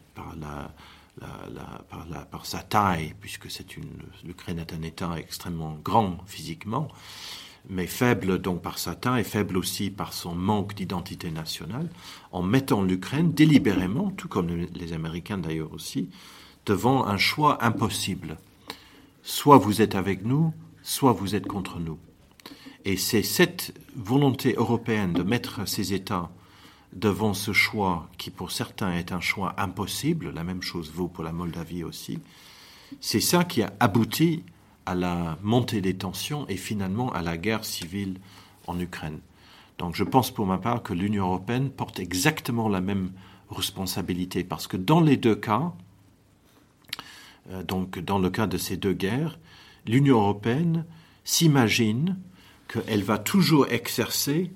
sa 2.44 2.60
taille, 2.60 3.16
puisque 3.20 3.48
l'Ukraine 4.24 4.60
est 4.60 4.74
un 4.74 4.82
État 4.82 5.16
extrêmement 5.18 5.78
grand 5.84 6.18
physiquement, 6.26 6.90
mais 7.70 7.88
faible 7.88 8.40
donc 8.40 8.62
par 8.62 8.78
sa 8.78 8.96
taille, 8.96 9.24
faible 9.24 9.58
aussi 9.58 9.90
par 9.90 10.14
son 10.14 10.34
manque 10.34 10.74
d'identité 10.74 11.32
nationale, 11.32 11.90
en 12.32 12.42
mettant 12.42 12.82
l'Ukraine 12.82 13.32
délibérément, 13.32 14.12
tout 14.12 14.28
comme 14.28 14.48
les 14.48 14.94
Américains 14.94 15.38
d'ailleurs 15.38 15.74
aussi, 15.74 16.10
devant 16.66 17.06
un 17.06 17.18
choix 17.18 17.64
impossible. 17.64 18.38
Soit 19.24 19.58
vous 19.58 19.82
êtes 19.82 19.96
avec 19.96 20.26
nous, 20.26 20.54
soit 20.82 21.14
vous 21.14 21.36
êtes 21.36 21.48
contre 21.48 21.80
nous. 21.80 22.00
Et 22.86 22.98
c'est 22.98 23.24
cette 23.24 23.74
volonté 23.96 24.56
européenne 24.58 25.14
de 25.14 25.24
mettre 25.24 25.68
ces 25.68 25.94
États 25.94 26.30
devant 26.94 27.34
ce 27.34 27.54
choix 27.54 28.10
qui 28.18 28.32
pour 28.32 28.52
certains 28.52 28.94
est 28.94 29.12
un 29.12 29.22
choix 29.22 29.54
impossible, 29.58 30.32
la 30.32 30.44
même 30.44 30.62
chose 30.62 30.92
vaut 30.92 31.08
pour 31.08 31.24
la 31.24 31.32
Moldavie 31.32 31.84
aussi, 31.84 32.20
c'est 33.00 33.22
ça 33.22 33.44
qui 33.44 33.62
a 33.62 33.72
abouti 33.80 34.44
à 34.86 34.96
la 34.96 35.38
montée 35.42 35.80
des 35.80 35.96
tensions 35.96 36.48
et 36.50 36.58
finalement 36.58 37.12
à 37.14 37.22
la 37.22 37.38
guerre 37.38 37.64
civile 37.64 38.20
en 38.68 38.80
Ukraine. 38.80 39.20
Donc 39.78 39.96
je 39.96 40.04
pense 40.04 40.32
pour 40.32 40.46
ma 40.46 40.58
part 40.58 40.84
que 40.84 40.94
l'Union 40.94 41.26
européenne 41.26 41.70
porte 41.70 42.00
exactement 42.00 42.68
la 42.68 42.82
même 42.82 43.12
responsabilité 43.50 44.44
parce 44.44 44.68
que 44.68 44.78
dans 44.78 45.02
les 45.02 45.18
deux 45.18 45.36
cas, 45.36 45.72
euh, 47.52 47.64
donc 47.64 48.00
dans 48.00 48.20
le 48.20 48.30
cas 48.30 48.48
de 48.48 48.58
ces 48.58 48.76
deux 48.76 48.94
guerres, 48.94 49.40
l'Union 49.86 50.20
européenne 50.20 50.86
s'imagine 51.24 52.18
qu'elle 52.72 53.04
va 53.04 53.18
toujours 53.18 53.68
exercer 53.70 54.52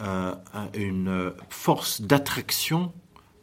euh, 0.00 0.34
une 0.74 1.32
force 1.48 2.00
d'attraction 2.00 2.92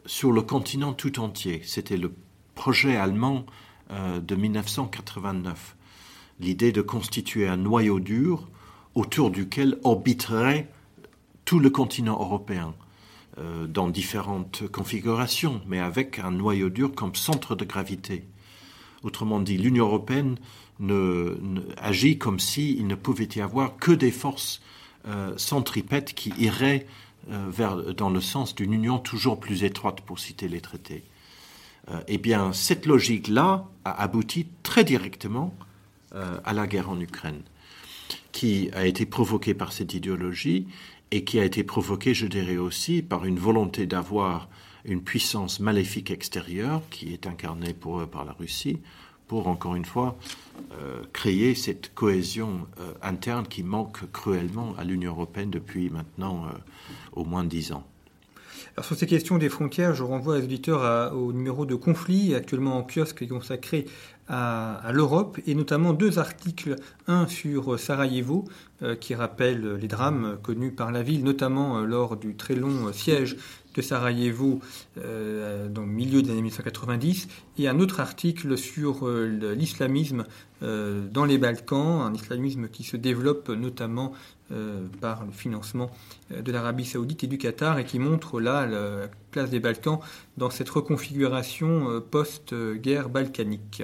sur 0.06 0.32
le 0.32 0.42
continent 0.42 0.92
tout 0.92 1.20
entier. 1.20 1.60
C'était 1.64 1.96
le 1.96 2.14
projet 2.54 2.96
allemand 2.96 3.44
euh, 3.90 4.20
de 4.20 4.34
1989. 4.34 5.76
l'idée 6.40 6.70
de 6.70 6.82
constituer 6.82 7.48
un 7.48 7.56
noyau 7.56 7.98
dur 7.98 8.48
autour 8.94 9.30
duquel 9.30 9.78
orbiterait 9.82 10.68
tout 11.44 11.58
le 11.58 11.70
continent 11.70 12.18
européen 12.20 12.74
euh, 13.38 13.66
dans 13.66 13.88
différentes 13.88 14.68
configurations, 14.68 15.60
mais 15.66 15.80
avec 15.80 16.20
un 16.20 16.30
noyau 16.30 16.68
dur 16.68 16.92
comme 16.94 17.14
centre 17.16 17.56
de 17.56 17.64
gravité. 17.64 18.24
Autrement 19.02 19.40
dit, 19.40 19.58
l'Union 19.58 19.86
européenne 19.86 20.36
agit 21.76 22.18
comme 22.18 22.38
s'il 22.38 22.86
ne 22.86 22.94
pouvait 22.94 23.28
y 23.34 23.40
avoir 23.40 23.76
que 23.76 23.92
des 23.92 24.10
forces 24.10 24.60
euh, 25.06 25.32
centripètes 25.36 26.14
qui 26.14 26.32
iraient 26.38 26.86
euh, 27.30 27.46
vers, 27.50 27.94
dans 27.94 28.10
le 28.10 28.20
sens 28.20 28.54
d'une 28.54 28.72
union 28.72 28.98
toujours 28.98 29.40
plus 29.40 29.64
étroite, 29.64 30.00
pour 30.02 30.18
citer 30.18 30.48
les 30.48 30.60
traités. 30.60 31.02
eh 32.06 32.18
bien, 32.18 32.52
cette 32.52 32.86
logique-là 32.86 33.66
a 33.84 34.02
abouti 34.02 34.46
très 34.62 34.84
directement 34.84 35.54
à 36.44 36.52
la 36.54 36.66
guerre 36.66 36.88
en 36.88 37.00
Ukraine, 37.00 37.42
qui 38.32 38.70
a 38.72 38.86
été 38.86 39.04
provoquée 39.04 39.54
par 39.54 39.72
cette 39.72 39.92
idéologie 39.94 40.66
et 41.10 41.24
qui 41.24 41.40
a 41.40 41.44
été 41.44 41.64
provoquée, 41.64 42.14
je 42.14 42.26
dirais 42.26 42.56
aussi, 42.56 43.02
par 43.02 43.24
une 43.24 43.38
volonté 43.38 43.86
d'avoir 43.86 44.48
une 44.84 45.02
puissance 45.02 45.60
maléfique 45.60 46.10
extérieure 46.10 46.82
qui 46.90 47.12
est 47.12 47.26
incarnée 47.26 47.74
pour 47.74 48.00
eux 48.00 48.06
par 48.06 48.24
la 48.24 48.32
Russie, 48.32 48.78
pour 49.28 49.46
encore 49.46 49.76
une 49.76 49.84
fois 49.84 50.16
euh, 50.72 51.02
créer 51.12 51.54
cette 51.54 51.94
cohésion 51.94 52.66
euh, 52.80 52.92
interne 53.02 53.46
qui 53.46 53.62
manque 53.62 54.10
cruellement 54.10 54.74
à 54.76 54.84
l'Union 54.84 55.12
européenne 55.12 55.50
depuis 55.50 55.90
maintenant 55.90 56.46
euh, 56.46 56.58
au 57.12 57.24
moins 57.24 57.44
dix 57.44 57.72
ans. 57.72 57.84
Alors 58.76 58.84
sur 58.84 58.96
ces 58.96 59.06
questions 59.06 59.38
des 59.38 59.48
frontières, 59.48 59.94
je 59.94 60.02
renvoie 60.02 60.38
les 60.38 60.44
auditeurs 60.44 61.14
au 61.14 61.32
numéro 61.32 61.66
de 61.66 61.74
conflit 61.74 62.34
actuellement 62.34 62.78
en 62.78 62.82
kiosque 62.82 63.26
consacré 63.28 63.86
à, 64.28 64.90
l'Europe 64.92 65.38
et 65.46 65.54
notamment 65.54 65.92
deux 65.92 66.18
articles, 66.18 66.76
un 67.06 67.26
sur 67.26 67.78
Sarajevo 67.78 68.44
qui 69.00 69.14
rappelle 69.14 69.74
les 69.74 69.88
drames 69.88 70.38
connus 70.42 70.70
par 70.70 70.92
la 70.92 71.02
ville, 71.02 71.24
notamment 71.24 71.80
lors 71.80 72.16
du 72.16 72.36
très 72.36 72.54
long 72.54 72.92
siège 72.92 73.36
de 73.78 73.82
Sarajevo 73.82 74.60
euh, 74.98 75.68
dans 75.68 75.82
le 75.82 75.88
milieu 75.88 76.20
des 76.22 76.30
années 76.30 76.42
1990, 76.42 77.28
et 77.58 77.68
un 77.68 77.78
autre 77.78 78.00
article 78.00 78.58
sur 78.58 79.06
euh, 79.06 79.54
l'islamisme 79.54 80.24
euh, 80.62 81.06
dans 81.08 81.24
les 81.24 81.38
Balkans, 81.38 82.02
un 82.02 82.12
islamisme 82.12 82.68
qui 82.68 82.82
se 82.82 82.96
développe 82.96 83.48
notamment 83.48 84.12
par 85.02 85.26
le 85.26 85.30
financement 85.30 85.90
de 86.30 86.50
l'Arabie 86.50 86.86
saoudite 86.86 87.22
et 87.22 87.26
du 87.26 87.36
Qatar, 87.36 87.78
et 87.78 87.84
qui 87.84 87.98
montre 87.98 88.40
là 88.40 88.64
la 88.64 89.08
place 89.30 89.50
des 89.50 89.60
Balkans 89.60 89.98
dans 90.38 90.48
cette 90.48 90.70
reconfiguration 90.70 92.02
post-guerre 92.10 93.10
balkanique. 93.10 93.82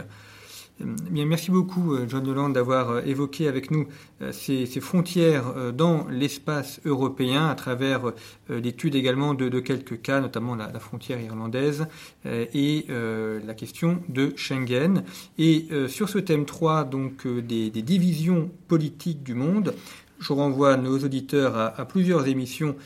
Euh, 0.81 0.87
bien, 1.11 1.25
merci 1.25 1.51
beaucoup, 1.51 1.95
euh, 1.95 2.07
John 2.09 2.27
Holland, 2.27 2.53
d'avoir 2.53 2.91
euh, 2.91 3.03
évoqué 3.07 3.47
avec 3.47 3.71
nous 3.71 3.87
ces, 4.33 4.67
frontières 4.81 5.73
dans 5.73 6.07
l'espace 6.09 6.81
européen 6.85 7.47
à 7.49 7.55
travers 7.55 8.13
l'étude 8.49 8.95
également 8.95 9.35
de, 9.35 9.61
quelques 9.61 10.01
cas, 10.01 10.21
notamment 10.21 10.55
la, 10.55 10.79
frontière 10.79 11.21
irlandaise 11.21 11.87
et 12.25 12.87
la 12.89 13.55
question 13.55 14.01
de 14.09 14.33
Schengen. 14.37 15.05
Et 15.37 15.69
sur 15.89 16.09
ce 16.09 16.19
thème 16.19 16.47
3, 16.47 16.85
donc 16.85 17.27
des, 17.27 17.71
divisions 17.71 18.51
politiques 18.67 19.23
du 19.23 19.35
monde, 19.35 19.75
je 20.21 20.33
renvoie 20.33 20.77
nos 20.77 20.99
auditeurs 20.99 21.57
à, 21.57 21.85
plusieurs 21.85 22.27
émissions 22.29 22.77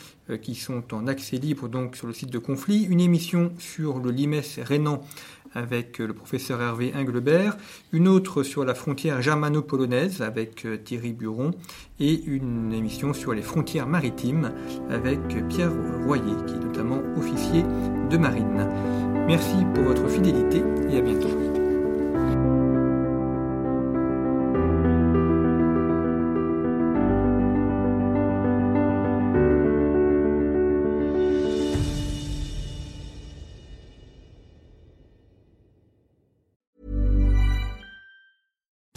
qui 0.43 0.55
sont 0.57 0.93
en 0.93 1.07
accès 1.07 1.37
libre 1.37 1.69
donc 1.69 1.95
sur 1.95 2.09
le 2.09 2.13
site 2.13 2.31
de 2.31 2.39
Conflit. 2.39 2.85
Une 2.85 3.01
émission 3.01 3.53
sur 3.59 4.01
le 4.01 4.11
limes 4.11 4.41
rénan 4.59 5.03
avec 5.59 6.01
euh, 6.01 6.07
le 6.07 6.15
professeur 6.15 6.63
Hervé 6.63 6.93
Englebert, 6.97 7.57
une 7.93 8.09
autre 8.09 8.43
sur 8.43 8.65
la 8.65 8.75
frontière 8.75 9.21
germano-polonaise 9.21 10.23
avec 10.23 10.65
euh, 10.65 10.77
Thierry 10.77 11.13
Buron 11.13 11.51
et 12.01 12.23
une 12.25 12.73
émission 12.73 13.13
sur 13.13 13.35
les 13.35 13.43
frontières 13.43 13.87
maritimes 13.87 14.53
avec 14.89 15.21
Pierre 15.49 15.73
Royer, 16.05 16.23
qui 16.47 16.55
est 16.55 16.65
notamment 16.65 17.01
officier 17.17 17.65
de 18.11 18.17
marine. 18.17 18.69
Merci 19.27 19.57
pour 19.75 19.85
votre 19.85 20.09
fidélité 20.09 20.63
et 20.91 20.99
à 20.99 21.01
bientôt. 21.01 21.48